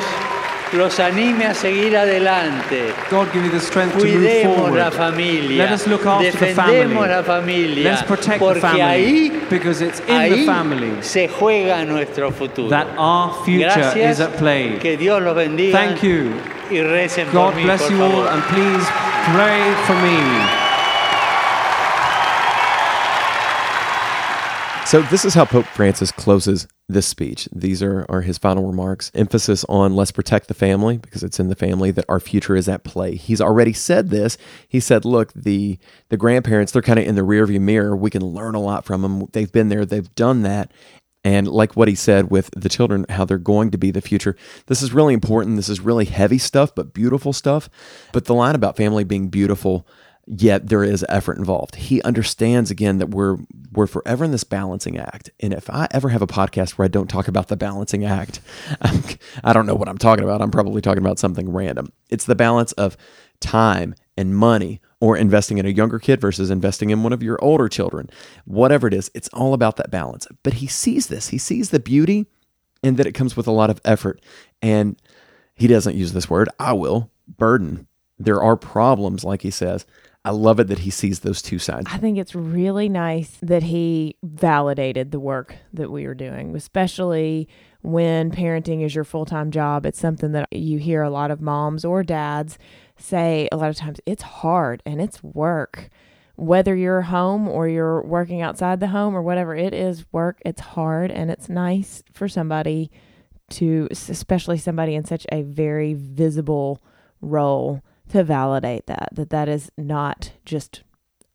los 0.73 0.99
anime 0.99 1.45
a 1.45 1.53
seguir 1.53 1.97
adelante. 1.97 2.93
God 3.09 3.27
give 3.33 3.43
you 3.43 3.49
the 3.51 3.59
strength 3.59 3.97
to 3.97 4.05
move 4.05 4.17
Cuidemos 4.19 4.57
la 4.75 4.91
forward. 4.91 4.93
familia. 4.93 5.57
Let 5.63 5.71
us 5.71 5.87
look 5.87 6.05
after 6.05 6.31
the 6.31 6.37
Defendemos 6.45 6.93
family. 6.93 7.07
la 7.09 7.23
familia. 7.23 7.83
Let's 7.91 8.03
protect 8.03 8.39
the 8.39 8.45
porque 8.45 8.61
family 8.61 8.81
ahí, 8.81 9.49
because 9.49 9.81
it's 9.81 9.99
in 10.01 10.15
ahí 10.15 10.29
the 10.29 10.45
family 10.45 10.91
se 11.01 11.27
juega 11.27 11.85
nuestro 11.85 12.31
futuro. 12.31 12.69
that 12.69 12.87
our 12.97 13.33
future 13.43 13.63
Gracias. 13.73 14.19
is 14.19 14.19
at 14.19 14.37
play. 14.37 14.77
Que 14.79 14.95
Dios 14.97 15.21
los 15.23 15.35
bendiga. 15.35 15.71
Thank 15.71 16.03
you. 16.03 16.31
Y 16.69 16.81
recen 16.83 17.27
por 17.27 17.51
God 17.51 17.55
mí, 17.55 17.63
bless 17.63 17.81
por 17.81 17.91
you 17.91 18.03
all 18.03 18.27
and 18.27 18.43
please 18.43 18.85
pray 19.33 19.73
for 19.87 19.95
me. 20.03 20.56
So, 24.87 25.01
this 25.01 25.25
is 25.25 25.33
how 25.33 25.43
Pope 25.43 25.65
Francis 25.65 26.13
closes 26.13 26.65
this 26.87 27.05
speech. 27.05 27.49
These 27.51 27.83
are, 27.83 28.05
are 28.07 28.21
his 28.21 28.37
final 28.37 28.65
remarks. 28.65 29.11
Emphasis 29.13 29.65
on 29.67 29.97
let's 29.97 30.13
protect 30.13 30.47
the 30.47 30.53
family 30.53 30.97
because 30.97 31.23
it's 31.23 31.41
in 31.41 31.49
the 31.49 31.57
family 31.57 31.91
that 31.91 32.05
our 32.07 32.21
future 32.21 32.55
is 32.55 32.69
at 32.69 32.85
play. 32.85 33.17
He's 33.17 33.41
already 33.41 33.73
said 33.73 34.11
this. 34.11 34.37
He 34.65 34.79
said, 34.79 35.03
look, 35.03 35.33
the, 35.33 35.77
the 36.07 36.15
grandparents, 36.15 36.71
they're 36.71 36.81
kind 36.81 36.99
of 36.99 37.05
in 37.05 37.15
the 37.15 37.21
rearview 37.21 37.59
mirror. 37.59 37.97
We 37.97 38.09
can 38.09 38.23
learn 38.23 38.55
a 38.55 38.61
lot 38.61 38.85
from 38.85 39.01
them. 39.01 39.27
They've 39.33 39.51
been 39.51 39.67
there, 39.67 39.85
they've 39.85 40.15
done 40.15 40.43
that. 40.43 40.71
And 41.21 41.49
like 41.49 41.75
what 41.75 41.89
he 41.89 41.95
said 41.95 42.31
with 42.31 42.49
the 42.55 42.69
children, 42.69 43.05
how 43.09 43.25
they're 43.25 43.37
going 43.37 43.71
to 43.71 43.77
be 43.77 43.91
the 43.91 43.99
future. 43.99 44.37
This 44.67 44.81
is 44.81 44.93
really 44.93 45.13
important. 45.13 45.57
This 45.57 45.67
is 45.67 45.81
really 45.81 46.05
heavy 46.05 46.37
stuff, 46.37 46.73
but 46.73 46.93
beautiful 46.93 47.33
stuff. 47.33 47.69
But 48.13 48.23
the 48.23 48.33
line 48.33 48.55
about 48.55 48.77
family 48.77 49.03
being 49.03 49.27
beautiful, 49.27 49.85
yet 50.27 50.67
there 50.67 50.83
is 50.83 51.05
effort 51.07 51.37
involved. 51.37 51.75
He 51.75 52.01
understands 52.01 52.69
again 52.69 52.97
that 52.97 53.09
we're 53.09 53.37
we're 53.71 53.87
forever 53.87 54.25
in 54.25 54.31
this 54.31 54.43
balancing 54.43 54.97
act. 54.97 55.29
And 55.39 55.53
if 55.53 55.69
I 55.69 55.87
ever 55.91 56.09
have 56.09 56.21
a 56.21 56.27
podcast 56.27 56.71
where 56.71 56.85
I 56.85 56.89
don't 56.89 57.09
talk 57.09 57.27
about 57.27 57.47
the 57.47 57.55
balancing 57.55 58.05
act, 58.05 58.39
I 58.81 58.91
do 58.91 59.17
not 59.43 59.65
know 59.65 59.75
what 59.75 59.87
I'm 59.87 59.97
talking 59.97 60.23
about. 60.23 60.41
I'm 60.41 60.51
probably 60.51 60.81
talking 60.81 61.03
about 61.03 61.19
something 61.19 61.51
random. 61.51 61.91
It's 62.09 62.25
the 62.25 62.35
balance 62.35 62.71
of 62.73 62.97
time 63.39 63.95
and 64.17 64.35
money 64.35 64.81
or 64.99 65.15
investing 65.15 65.59
in 65.59 65.65
a 65.65 65.69
younger 65.69 65.99
kid 65.99 66.19
versus 66.19 66.49
investing 66.49 66.89
in 66.89 67.03
one 67.03 67.13
of 67.13 67.21
your 67.21 67.41
older 67.43 67.69
children. 67.69 68.09
Whatever 68.45 68.87
it 68.87 68.93
is, 68.93 69.11
it's 69.13 69.29
all 69.29 69.53
about 69.53 69.77
that 69.77 69.91
balance. 69.91 70.27
But 70.43 70.53
he 70.53 70.67
sees 70.67 71.07
this. 71.07 71.29
He 71.29 71.37
sees 71.37 71.69
the 71.69 71.79
beauty 71.79 72.25
and 72.83 72.97
that 72.97 73.05
it 73.05 73.13
comes 73.13 73.37
with 73.37 73.47
a 73.47 73.51
lot 73.51 73.69
of 73.69 73.81
effort. 73.85 74.21
And 74.61 74.99
he 75.53 75.67
doesn't 75.67 75.95
use 75.95 76.13
this 76.13 76.29
word. 76.29 76.49
I 76.59 76.73
will. 76.73 77.11
Burden. 77.27 77.87
There 78.17 78.41
are 78.41 78.57
problems, 78.57 79.23
like 79.23 79.43
he 79.43 79.51
says. 79.51 79.85
I 80.27 80.31
love 80.31 80.59
it 80.59 80.67
that 80.67 80.79
he 80.79 80.89
sees 80.89 81.21
those 81.21 81.41
two 81.41 81.57
sides. 81.57 81.87
I 81.89 81.99
think 81.99 82.17
it's 82.17 82.35
really 82.35 82.89
nice 82.89 83.37
that 83.41 83.63
he 83.63 84.17
validated 84.21 85.11
the 85.11 85.21
work 85.21 85.55
that 85.71 85.89
we 85.89 86.03
are 86.03 86.13
doing, 86.13 86.53
especially 86.53 87.47
when 87.81 88.29
parenting 88.31 88.83
is 88.83 88.93
your 88.93 89.05
full 89.05 89.23
time 89.23 89.51
job. 89.51 89.85
It's 89.85 89.97
something 89.97 90.33
that 90.33 90.51
you 90.51 90.79
hear 90.79 91.01
a 91.01 91.09
lot 91.09 91.31
of 91.31 91.39
moms 91.39 91.85
or 91.85 92.03
dads 92.03 92.57
say 92.97 93.47
a 93.53 93.55
lot 93.55 93.69
of 93.69 93.77
times 93.77 94.01
it's 94.05 94.21
hard 94.21 94.83
and 94.85 94.99
it's 94.99 95.23
work. 95.23 95.87
Whether 96.35 96.75
you're 96.75 97.03
home 97.03 97.47
or 97.47 97.69
you're 97.69 98.01
working 98.01 98.41
outside 98.41 98.81
the 98.81 98.87
home 98.87 99.15
or 99.15 99.21
whatever, 99.21 99.55
it 99.55 99.73
is 99.73 100.03
work. 100.11 100.41
It's 100.45 100.59
hard 100.59 101.09
and 101.09 101.31
it's 101.31 101.47
nice 101.47 102.03
for 102.11 102.27
somebody 102.27 102.91
to, 103.51 103.87
especially 103.91 104.57
somebody 104.57 104.93
in 104.93 105.05
such 105.05 105.25
a 105.31 105.43
very 105.43 105.93
visible 105.93 106.81
role, 107.21 107.81
to 108.09 108.23
validate 108.23 108.87
that, 108.87 109.09
that 109.13 109.29
that 109.29 109.49
is 109.49 109.71
not 109.77 110.31
just 110.45 110.83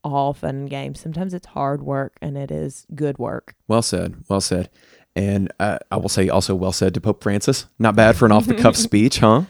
all 0.04 0.32
fun 0.34 0.56
and 0.56 0.70
games. 0.70 1.00
Sometimes 1.00 1.34
it's 1.34 1.46
hard 1.48 1.82
work 1.82 2.16
and 2.20 2.36
it 2.36 2.50
is 2.50 2.86
good 2.94 3.18
work. 3.18 3.54
Well 3.68 3.82
said. 3.82 4.24
Well 4.28 4.40
said. 4.40 4.68
And 5.14 5.52
uh, 5.60 5.78
I 5.90 5.96
will 5.96 6.08
say 6.08 6.28
also 6.28 6.54
well 6.54 6.72
said 6.72 6.94
to 6.94 7.00
Pope 7.00 7.22
Francis. 7.22 7.66
Not 7.78 7.94
bad 7.94 8.16
for 8.16 8.26
an 8.26 8.32
off 8.32 8.46
the 8.46 8.54
cuff 8.54 8.76
speech, 8.88 9.18
huh? 9.18 9.42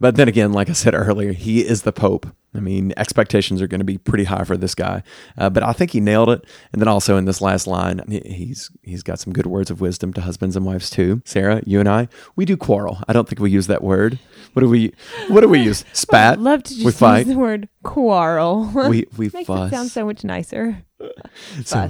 But 0.00 0.16
then 0.16 0.28
again, 0.28 0.52
like 0.52 0.68
I 0.68 0.72
said 0.72 0.94
earlier, 0.94 1.32
he 1.32 1.66
is 1.66 1.82
the 1.82 1.92
Pope. 1.92 2.26
I 2.56 2.60
mean, 2.60 2.92
expectations 2.96 3.60
are 3.60 3.66
going 3.66 3.80
to 3.80 3.84
be 3.84 3.98
pretty 3.98 4.24
high 4.24 4.44
for 4.44 4.56
this 4.56 4.74
guy. 4.76 5.02
Uh, 5.36 5.50
but 5.50 5.62
I 5.64 5.72
think 5.72 5.90
he 5.90 6.00
nailed 6.00 6.28
it. 6.30 6.44
And 6.72 6.80
then 6.80 6.86
also 6.88 7.16
in 7.16 7.24
this 7.24 7.40
last 7.40 7.66
line, 7.66 8.00
he's 8.24 8.70
he's 8.82 9.02
got 9.02 9.18
some 9.18 9.32
good 9.32 9.46
words 9.46 9.70
of 9.72 9.80
wisdom 9.80 10.12
to 10.12 10.20
husbands 10.20 10.54
and 10.56 10.64
wives 10.64 10.88
too. 10.90 11.20
Sarah, 11.24 11.62
you 11.66 11.80
and 11.80 11.88
I, 11.88 12.08
we 12.36 12.44
do 12.44 12.56
quarrel. 12.56 13.02
I 13.08 13.12
don't 13.12 13.28
think 13.28 13.40
we 13.40 13.50
use 13.50 13.66
that 13.66 13.82
word. 13.82 14.18
What 14.52 14.60
do 14.60 14.68
we 14.68 14.92
What 15.28 15.40
do 15.40 15.48
we 15.48 15.60
use? 15.60 15.84
Spat. 15.92 16.38
love 16.38 16.62
to 16.64 16.74
just 16.74 16.84
we 16.86 16.92
fight. 16.92 17.26
use 17.26 17.34
the 17.34 17.38
word 17.40 17.68
quarrel. 17.82 18.70
We 18.88 19.06
we 19.16 19.30
Makes 19.34 19.46
fuss. 19.48 19.72
it 19.72 19.74
sound 19.74 19.90
so 19.90 20.04
much 20.06 20.22
nicer. 20.22 20.82
so 21.64 21.88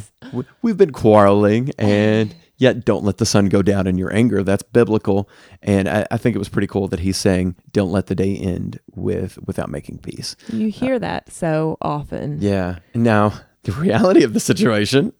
we've 0.62 0.76
been 0.78 0.92
quarreling 0.92 1.72
and 1.78 2.34
yet 2.56 2.84
don't 2.84 3.04
let 3.04 3.18
the 3.18 3.26
sun 3.26 3.46
go 3.46 3.62
down 3.62 3.86
in 3.86 3.98
your 3.98 4.12
anger. 4.14 4.42
That's 4.42 4.62
biblical. 4.62 5.28
And 5.62 5.88
I, 5.88 6.06
I, 6.10 6.16
think 6.16 6.36
it 6.36 6.38
was 6.38 6.48
pretty 6.48 6.66
cool 6.66 6.88
that 6.88 7.00
he's 7.00 7.16
saying, 7.16 7.56
don't 7.72 7.92
let 7.92 8.06
the 8.06 8.14
day 8.14 8.36
end 8.36 8.80
with 8.94 9.38
without 9.46 9.70
making 9.70 9.98
peace. 9.98 10.36
You 10.52 10.68
hear 10.68 10.96
uh, 10.96 11.00
that 11.00 11.32
so 11.32 11.76
often. 11.80 12.38
Yeah. 12.40 12.78
Now, 12.94 13.32
the 13.62 13.72
reality 13.80 14.22
of 14.22 14.34
the 14.34 14.40
situation 14.40 15.12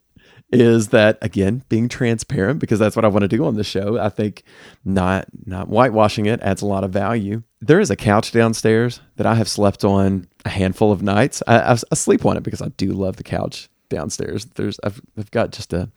is 0.51 0.89
that 0.89 1.17
again 1.23 1.63
being 1.69 1.89
transparent 1.89 2.59
because 2.59 2.77
that's 2.77 2.95
what 2.95 3.03
I 3.03 3.07
want 3.07 3.23
to 3.23 3.27
do 3.27 3.45
on 3.45 3.55
the 3.55 3.63
show. 3.63 3.97
I 3.97 4.09
think 4.09 4.43
not 4.83 5.25
not 5.45 5.67
whitewashing 5.67 6.27
it 6.27 6.39
adds 6.41 6.61
a 6.61 6.67
lot 6.67 6.83
of 6.83 6.91
value. 6.91 7.43
There 7.61 7.79
is 7.79 7.89
a 7.89 7.95
couch 7.95 8.31
downstairs 8.31 9.01
that 9.15 9.25
I 9.25 9.35
have 9.35 9.47
slept 9.47 9.83
on 9.83 10.27
a 10.45 10.49
handful 10.49 10.91
of 10.91 11.01
nights. 11.01 11.41
I, 11.47 11.59
I, 11.59 11.71
I 11.71 11.95
sleep 11.95 12.25
on 12.25 12.37
it 12.37 12.43
because 12.43 12.61
I 12.61 12.69
do 12.69 12.91
love 12.91 13.15
the 13.15 13.23
couch 13.23 13.69
downstairs. 13.89 14.45
There's 14.55 14.79
I've, 14.83 15.01
I've 15.17 15.31
got 15.31 15.51
just 15.51 15.73
a, 15.73 15.89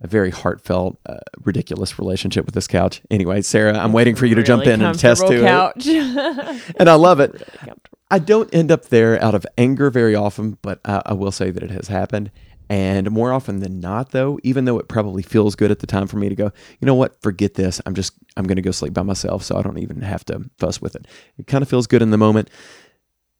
a 0.00 0.06
very 0.06 0.30
heartfelt, 0.30 0.98
uh, 1.06 1.18
ridiculous 1.44 1.98
relationship 1.98 2.46
with 2.46 2.54
this 2.54 2.66
couch. 2.66 3.02
Anyway, 3.10 3.42
Sarah, 3.42 3.78
I'm 3.78 3.92
waiting 3.92 4.14
for 4.14 4.26
you 4.26 4.34
to 4.34 4.40
really 4.40 4.46
jump 4.46 4.66
in 4.66 4.82
and 4.82 4.96
attest 4.96 5.26
to 5.26 5.40
couch. 5.40 5.86
it. 5.86 6.62
and 6.78 6.88
I 6.88 6.94
love 6.94 7.20
it. 7.20 7.32
Really 7.66 7.76
I 8.10 8.18
don't 8.20 8.52
end 8.54 8.70
up 8.70 8.86
there 8.86 9.20
out 9.22 9.34
of 9.34 9.44
anger 9.58 9.90
very 9.90 10.14
often, 10.14 10.58
but 10.62 10.80
I, 10.84 11.02
I 11.06 11.12
will 11.12 11.32
say 11.32 11.50
that 11.50 11.62
it 11.62 11.70
has 11.70 11.88
happened. 11.88 12.30
And 12.68 13.10
more 13.10 13.32
often 13.32 13.60
than 13.60 13.80
not, 13.80 14.10
though, 14.10 14.38
even 14.42 14.64
though 14.64 14.78
it 14.78 14.88
probably 14.88 15.22
feels 15.22 15.54
good 15.54 15.70
at 15.70 15.78
the 15.78 15.86
time 15.86 16.06
for 16.08 16.16
me 16.16 16.28
to 16.28 16.34
go, 16.34 16.50
you 16.80 16.86
know 16.86 16.94
what, 16.94 17.20
forget 17.22 17.54
this. 17.54 17.80
I'm 17.86 17.94
just, 17.94 18.12
I'm 18.36 18.46
going 18.46 18.56
to 18.56 18.62
go 18.62 18.72
sleep 18.72 18.92
by 18.92 19.02
myself. 19.02 19.44
So 19.44 19.56
I 19.56 19.62
don't 19.62 19.78
even 19.78 20.00
have 20.02 20.24
to 20.26 20.48
fuss 20.58 20.80
with 20.80 20.96
it. 20.96 21.06
It 21.38 21.46
kind 21.46 21.62
of 21.62 21.68
feels 21.68 21.86
good 21.86 22.02
in 22.02 22.10
the 22.10 22.18
moment. 22.18 22.50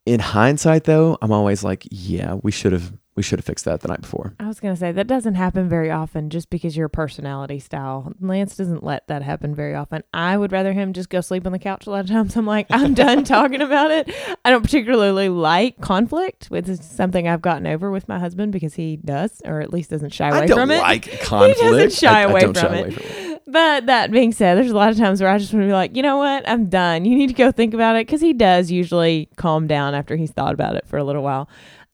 In 0.05 0.21
hindsight, 0.21 0.85
though, 0.85 1.17
I'm 1.21 1.33
always 1.33 1.63
like, 1.63 1.85
yeah, 1.91 2.35
we 2.35 2.51
should 2.51 2.71
have 2.71 2.93
we 3.17 3.23
should 3.23 3.39
have 3.39 3.45
fixed 3.45 3.65
that 3.65 3.81
the 3.81 3.87
night 3.87 4.01
before. 4.01 4.35
I 4.39 4.47
was 4.47 4.59
going 4.59 4.75
to 4.75 4.79
say 4.79 4.91
that 4.91 5.07
doesn't 5.07 5.33
happen 5.33 5.67
very 5.67 5.89
often 5.89 6.29
just 6.29 6.51
because 6.51 6.77
your 6.77 6.87
personality 6.87 7.57
style. 7.57 8.13
Lance 8.21 8.55
doesn't 8.55 8.83
let 8.83 9.07
that 9.07 9.23
happen 9.23 9.55
very 9.55 9.73
often. 9.73 10.03
I 10.13 10.37
would 10.37 10.51
rather 10.51 10.71
him 10.71 10.93
just 10.93 11.09
go 11.09 11.21
sleep 11.21 11.47
on 11.47 11.51
the 11.51 11.57
couch 11.57 11.87
a 11.87 11.89
lot 11.89 12.01
of 12.01 12.11
times. 12.11 12.37
I'm 12.37 12.45
like, 12.45 12.67
I'm 12.69 12.93
done 12.93 13.23
talking 13.25 13.63
about 13.63 13.89
it. 13.89 14.13
I 14.45 14.51
don't 14.51 14.61
particularly 14.61 15.29
like 15.29 15.81
conflict, 15.81 16.45
which 16.51 16.69
is 16.69 16.85
something 16.85 17.27
I've 17.27 17.41
gotten 17.41 17.65
over 17.65 17.89
with 17.89 18.07
my 18.07 18.19
husband 18.19 18.51
because 18.51 18.75
he 18.75 18.97
does, 18.97 19.41
or 19.43 19.61
at 19.61 19.73
least 19.73 19.89
doesn't 19.89 20.13
shy 20.13 20.29
away 20.29 20.47
from 20.47 20.69
it. 20.69 20.75
I 20.75 20.77
don't 20.77 20.83
like 20.83 21.21
conflict. 21.21 21.59
he 21.59 21.65
doesn't 21.65 21.93
shy, 21.93 22.19
I, 22.19 22.21
away, 22.21 22.41
I 22.41 22.43
from 22.43 22.53
shy 22.53 22.67
away 22.67 22.91
from 22.91 23.03
it. 23.03 23.41
But 23.47 23.87
that 23.87 24.11
being 24.11 24.31
said, 24.31 24.57
there's 24.57 24.69
a 24.69 24.75
lot 24.75 24.91
of 24.91 24.97
times 24.97 25.21
where 25.21 25.31
I 25.31 25.39
just 25.39 25.53
want 25.53 25.63
to 25.63 25.67
be 25.67 25.73
like, 25.73 25.95
you 25.95 26.03
know 26.03 26.17
what? 26.17 26.47
I'm 26.47 26.67
done. 26.69 27.05
You 27.05 27.17
need 27.17 27.27
to 27.27 27.33
go 27.33 27.51
think 27.51 27.73
about 27.73 27.95
it 27.95 28.05
because 28.05 28.21
he 28.21 28.33
does 28.33 28.69
usually 28.69 29.29
calm 29.37 29.65
down 29.65 29.95
after 29.95 30.15
he's 30.15 30.31
thought 30.31 30.53
about 30.53 30.75
it 30.75 30.85
for 30.85 30.97
a 30.97 31.03
little 31.03 31.23
while 31.23 31.49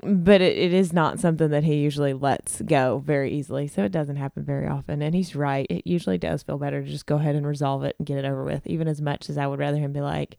but 0.06 0.42
it, 0.42 0.58
it 0.58 0.74
is 0.74 0.94
not 0.94 1.20
something 1.20 1.50
that 1.50 1.64
he 1.64 1.76
usually 1.76 2.14
lets 2.14 2.62
go 2.62 3.02
very 3.06 3.32
easily. 3.34 3.68
So 3.68 3.84
it 3.84 3.92
doesn't 3.92 4.16
happen 4.18 4.44
very 4.44 4.68
often. 4.68 5.02
And 5.02 5.14
he's 5.16 5.36
right. 5.36 5.66
It 5.70 5.88
usually 5.88 6.18
does 6.18 6.44
feel 6.44 6.58
better 6.58 6.82
to 6.82 6.88
just 6.90 7.06
go 7.06 7.16
ahead 7.16 7.36
and 7.36 7.46
resolve 7.46 7.84
it 7.84 7.96
and 7.98 8.06
get 8.08 8.18
it 8.18 8.26
over 8.26 8.44
with, 8.44 8.66
even 8.68 8.88
as 8.88 9.02
much 9.02 9.30
as 9.30 9.38
I 9.38 9.48
would 9.48 9.60
rather 9.60 9.78
him 9.78 9.94
be 9.94 10.02
like, 10.02 10.38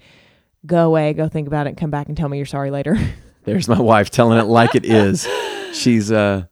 go 0.67 0.87
away, 0.87 1.13
go 1.13 1.29
think 1.29 1.47
about 1.47 1.67
it, 1.67 1.77
come 1.77 1.91
back 1.91 2.09
and 2.09 2.17
tell 2.17 2.29
me 2.29 2.37
you're 2.37 2.47
sorry 2.47 2.71
later. 2.71 2.97
There's 3.45 3.69
my 3.69 3.81
wife 3.81 4.11
telling 4.11 4.39
it 4.39 4.45
like 4.45 4.75
it 4.75 4.87
is. 4.87 5.29
She's 5.75 6.11
uh 6.11 6.45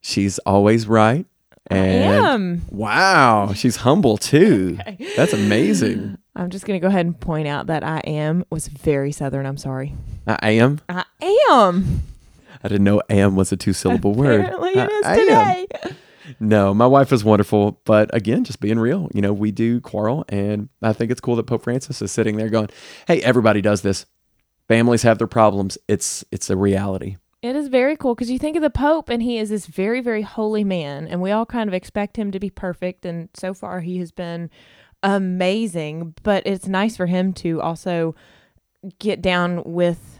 she's 0.00 0.38
always 0.40 0.86
right. 0.86 1.26
And 1.66 2.62
wow, 2.70 3.52
she's 3.52 3.76
humble 3.76 4.16
too. 4.16 4.78
Okay. 4.88 5.12
That's 5.16 5.32
amazing. 5.32 6.16
I'm 6.34 6.48
just 6.50 6.64
gonna 6.64 6.78
go 6.78 6.86
ahead 6.86 7.04
and 7.04 7.18
point 7.18 7.48
out 7.48 7.66
that 7.66 7.84
I 7.84 7.98
am 8.06 8.44
was 8.50 8.68
very 8.68 9.12
southern. 9.12 9.44
I'm 9.44 9.58
sorry. 9.58 9.94
I 10.26 10.50
am. 10.52 10.80
I 10.88 11.04
am. 11.50 12.02
I 12.68 12.72
didn't 12.72 12.84
know 12.84 13.00
am 13.08 13.34
was 13.34 13.50
a 13.50 13.56
two 13.56 13.72
syllable 13.72 14.12
word. 14.12 14.40
Apparently 14.42 14.72
it 14.72 14.78
uh, 14.78 14.92
is 14.92 15.06
I, 15.06 15.18
today. 15.18 15.66
I 15.84 15.96
no, 16.38 16.74
my 16.74 16.86
wife 16.86 17.14
is 17.14 17.24
wonderful, 17.24 17.80
but 17.86 18.14
again, 18.14 18.44
just 18.44 18.60
being 18.60 18.78
real. 18.78 19.08
You 19.14 19.22
know, 19.22 19.32
we 19.32 19.52
do 19.52 19.80
quarrel, 19.80 20.26
and 20.28 20.68
I 20.82 20.92
think 20.92 21.10
it's 21.10 21.20
cool 21.22 21.36
that 21.36 21.46
Pope 21.46 21.62
Francis 21.62 22.02
is 22.02 22.12
sitting 22.12 22.36
there 22.36 22.50
going, 22.50 22.68
"Hey, 23.06 23.22
everybody 23.22 23.62
does 23.62 23.80
this. 23.80 24.04
Families 24.68 25.02
have 25.02 25.16
their 25.16 25.26
problems. 25.26 25.78
It's 25.88 26.26
it's 26.30 26.50
a 26.50 26.58
reality." 26.58 27.16
It 27.40 27.56
is 27.56 27.68
very 27.68 27.96
cool 27.96 28.14
because 28.14 28.30
you 28.30 28.38
think 28.38 28.54
of 28.56 28.62
the 28.62 28.68
Pope, 28.68 29.08
and 29.08 29.22
he 29.22 29.38
is 29.38 29.48
this 29.48 29.64
very 29.64 30.02
very 30.02 30.20
holy 30.20 30.64
man, 30.64 31.08
and 31.08 31.22
we 31.22 31.30
all 31.30 31.46
kind 31.46 31.70
of 31.70 31.74
expect 31.74 32.18
him 32.18 32.30
to 32.32 32.38
be 32.38 32.50
perfect, 32.50 33.06
and 33.06 33.30
so 33.32 33.54
far 33.54 33.80
he 33.80 33.96
has 33.96 34.12
been 34.12 34.50
amazing. 35.02 36.14
But 36.22 36.46
it's 36.46 36.68
nice 36.68 36.98
for 36.98 37.06
him 37.06 37.32
to 37.34 37.62
also 37.62 38.14
get 38.98 39.22
down 39.22 39.62
with 39.64 40.17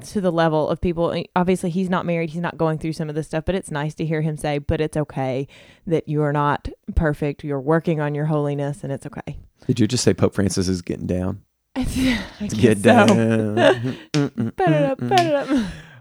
to 0.00 0.20
the 0.20 0.32
level 0.32 0.68
of 0.68 0.80
people. 0.80 1.12
Eh, 1.12 1.24
obviously, 1.36 1.70
he's 1.70 1.90
not 1.90 2.06
married. 2.06 2.30
He's 2.30 2.40
not 2.40 2.56
going 2.56 2.78
through 2.78 2.94
some 2.94 3.08
of 3.08 3.14
this 3.14 3.26
stuff, 3.26 3.44
but 3.44 3.54
it's 3.54 3.70
nice 3.70 3.94
to 3.94 4.04
hear 4.04 4.22
him 4.22 4.36
say, 4.36 4.58
but 4.58 4.80
it's 4.80 4.96
okay 4.96 5.46
that 5.86 6.08
you 6.08 6.22
are 6.22 6.32
not 6.32 6.68
perfect. 6.94 7.44
You're 7.44 7.60
working 7.60 8.00
on 8.00 8.14
your 8.14 8.26
holiness 8.26 8.82
and 8.82 8.92
it's 8.92 9.06
okay. 9.06 9.38
Did 9.66 9.80
you 9.80 9.86
just 9.86 10.04
say 10.04 10.14
Pope 10.14 10.34
Francis 10.34 10.68
is 10.68 10.82
getting 10.82 11.06
down? 11.06 11.42
Get 11.74 12.78
so. 12.78 12.82
down. 12.82 13.54
put 14.12 14.68
it 14.68 14.84
up, 14.84 14.98
put 14.98 15.20
it 15.20 15.34
up. 15.34 15.48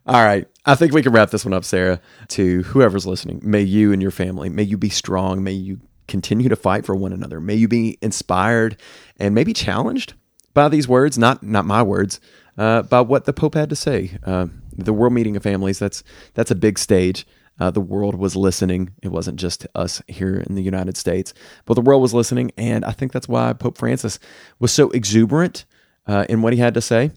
All 0.06 0.24
right. 0.24 0.48
I 0.66 0.76
think 0.76 0.94
we 0.94 1.04
can 1.04 1.14
wrap 1.14 1.30
this 1.30 1.46
one 1.46 1.54
up, 1.54 1.64
Sarah. 1.64 2.02
To 2.30 2.64
whoever's 2.64 3.06
listening, 3.06 3.40
may 3.44 3.62
you 3.62 3.94
and 3.94 4.02
your 4.02 4.12
family, 4.12 4.50
may 4.50 4.64
you 4.64 4.78
be 4.78 4.90
strong. 4.90 5.44
May 5.44 5.54
you 5.54 5.80
continue 6.08 6.50
to 6.50 6.56
fight 6.56 6.86
for 6.86 6.96
one 6.96 7.14
another. 7.14 7.40
May 7.40 7.56
you 7.56 7.68
be 7.68 7.98
inspired 8.02 8.80
and 9.18 9.34
maybe 9.34 9.54
challenged 9.54 10.14
by 10.54 10.68
these 10.70 10.88
words, 10.88 11.18
not 11.18 11.44
not 11.44 11.66
my 11.66 11.82
words, 11.82 12.20
uh, 12.58 12.82
about 12.86 13.08
what 13.08 13.26
the 13.26 13.34
Pope 13.34 13.56
had 13.56 13.70
to 13.70 13.76
say. 13.76 14.18
Uh, 14.26 14.48
the 14.74 14.94
World 14.94 15.14
Meeting 15.14 15.36
of 15.36 15.44
Families, 15.44 15.80
that's, 15.80 16.04
that's 16.34 16.52
a 16.52 16.56
big 16.56 16.80
stage. 16.80 17.26
uh, 17.62 17.70
the 17.70 17.80
world 17.80 18.16
was 18.16 18.36
listening. 18.36 18.92
It 19.04 19.10
wasn't 19.10 19.40
just 19.40 19.68
us 19.76 20.02
here 20.08 20.38
in 20.38 20.56
the 20.56 20.64
United 20.64 20.98
States, 20.98 21.32
but 21.66 21.76
the 21.76 21.82
world 21.82 22.02
was 22.02 22.12
listening. 22.12 22.52
And 22.58 22.84
I 22.84 22.92
think 22.92 23.12
that's 23.12 23.28
why 23.28 23.54
Pope 23.54 23.78
Francis 23.78 24.18
was 24.58 24.72
so 24.72 24.90
exuberant 24.90 25.66
uh, 26.08 26.26
in 26.28 26.42
what 26.42 26.54
he 26.54 26.60
had 26.60 26.74
to 26.74 26.82
say. 26.82 27.12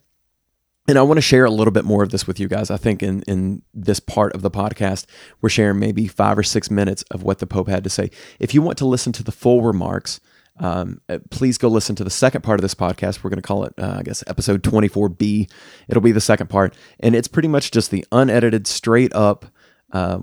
And 0.86 0.98
I 0.98 1.02
want 1.02 1.16
to 1.16 1.22
share 1.22 1.46
a 1.46 1.50
little 1.50 1.72
bit 1.72 1.86
more 1.86 2.02
of 2.02 2.10
this 2.10 2.26
with 2.26 2.38
you 2.38 2.46
guys. 2.46 2.70
I 2.70 2.76
think 2.76 3.02
in, 3.02 3.22
in 3.22 3.62
this 3.72 4.00
part 4.00 4.34
of 4.34 4.42
the 4.42 4.50
podcast, 4.50 5.06
we're 5.40 5.48
sharing 5.48 5.78
maybe 5.78 6.06
five 6.06 6.36
or 6.36 6.42
six 6.42 6.70
minutes 6.70 7.02
of 7.10 7.22
what 7.22 7.38
the 7.38 7.46
Pope 7.46 7.68
had 7.68 7.84
to 7.84 7.90
say. 7.90 8.10
If 8.38 8.52
you 8.52 8.60
want 8.60 8.76
to 8.78 8.86
listen 8.86 9.12
to 9.14 9.22
the 9.22 9.32
full 9.32 9.62
remarks, 9.62 10.20
um, 10.58 11.00
uh, 11.08 11.18
please 11.30 11.58
go 11.58 11.68
listen 11.68 11.96
to 11.96 12.04
the 12.04 12.10
second 12.10 12.42
part 12.42 12.60
of 12.60 12.62
this 12.62 12.74
podcast. 12.74 13.22
We're 13.22 13.30
going 13.30 13.42
to 13.42 13.46
call 13.46 13.64
it, 13.64 13.74
uh, 13.78 13.96
I 13.98 14.02
guess, 14.02 14.22
episode 14.26 14.62
24B. 14.62 15.50
It'll 15.88 16.02
be 16.02 16.12
the 16.12 16.20
second 16.20 16.48
part. 16.48 16.74
And 17.00 17.14
it's 17.16 17.28
pretty 17.28 17.48
much 17.48 17.70
just 17.70 17.90
the 17.90 18.04
unedited, 18.12 18.66
straight 18.66 19.12
up 19.14 19.46
uh, 19.92 20.20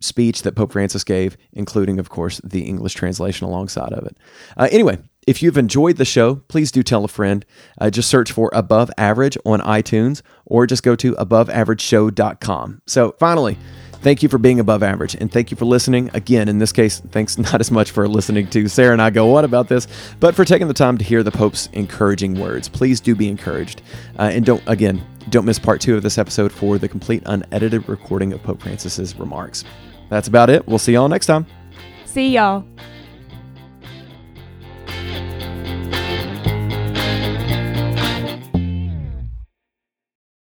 speech 0.00 0.42
that 0.42 0.56
Pope 0.56 0.72
Francis 0.72 1.04
gave, 1.04 1.36
including, 1.52 1.98
of 1.98 2.08
course, 2.08 2.40
the 2.42 2.62
English 2.62 2.94
translation 2.94 3.46
alongside 3.46 3.92
of 3.92 4.04
it. 4.06 4.16
Uh, 4.56 4.68
anyway, 4.72 4.98
if 5.26 5.42
you've 5.42 5.58
enjoyed 5.58 5.96
the 5.96 6.04
show, 6.04 6.36
please 6.48 6.72
do 6.72 6.82
tell 6.82 7.04
a 7.04 7.08
friend. 7.08 7.44
Uh, 7.80 7.90
just 7.90 8.08
search 8.08 8.32
for 8.32 8.50
Above 8.52 8.90
Average 8.98 9.36
on 9.44 9.60
iTunes 9.60 10.22
or 10.46 10.66
just 10.66 10.82
go 10.82 10.96
to 10.96 11.12
aboveaverageshow.com. 11.12 12.82
So, 12.86 13.14
finally, 13.18 13.58
thank 14.00 14.22
you 14.22 14.28
for 14.28 14.38
being 14.38 14.60
above 14.60 14.82
average 14.82 15.14
and 15.14 15.30
thank 15.30 15.50
you 15.50 15.56
for 15.56 15.64
listening. 15.64 16.10
Again, 16.14 16.48
in 16.48 16.58
this 16.58 16.72
case, 16.72 17.00
thanks 17.10 17.38
not 17.38 17.60
as 17.60 17.70
much 17.70 17.90
for 17.90 18.06
listening 18.08 18.48
to 18.48 18.68
Sarah 18.68 18.92
and 18.92 19.02
I 19.02 19.10
go 19.10 19.36
on 19.36 19.44
about 19.44 19.68
this, 19.68 19.86
but 20.20 20.34
for 20.34 20.44
taking 20.44 20.68
the 20.68 20.74
time 20.74 20.98
to 20.98 21.04
hear 21.04 21.22
the 21.22 21.30
Pope's 21.30 21.68
encouraging 21.72 22.38
words. 22.38 22.68
Please 22.68 23.00
do 23.00 23.14
be 23.14 23.28
encouraged. 23.28 23.82
Uh, 24.18 24.30
and 24.32 24.44
don't, 24.44 24.62
again, 24.66 25.02
don't 25.28 25.44
miss 25.44 25.58
part 25.58 25.80
two 25.80 25.96
of 25.96 26.02
this 26.02 26.18
episode 26.18 26.52
for 26.52 26.78
the 26.78 26.88
complete 26.88 27.22
unedited 27.26 27.88
recording 27.88 28.32
of 28.32 28.42
Pope 28.42 28.62
Francis's 28.62 29.16
remarks. 29.16 29.64
That's 30.08 30.28
about 30.28 30.50
it. 30.50 30.66
We'll 30.66 30.78
see 30.78 30.92
y'all 30.92 31.08
next 31.08 31.26
time. 31.26 31.46
See 32.04 32.30
y'all. 32.30 32.64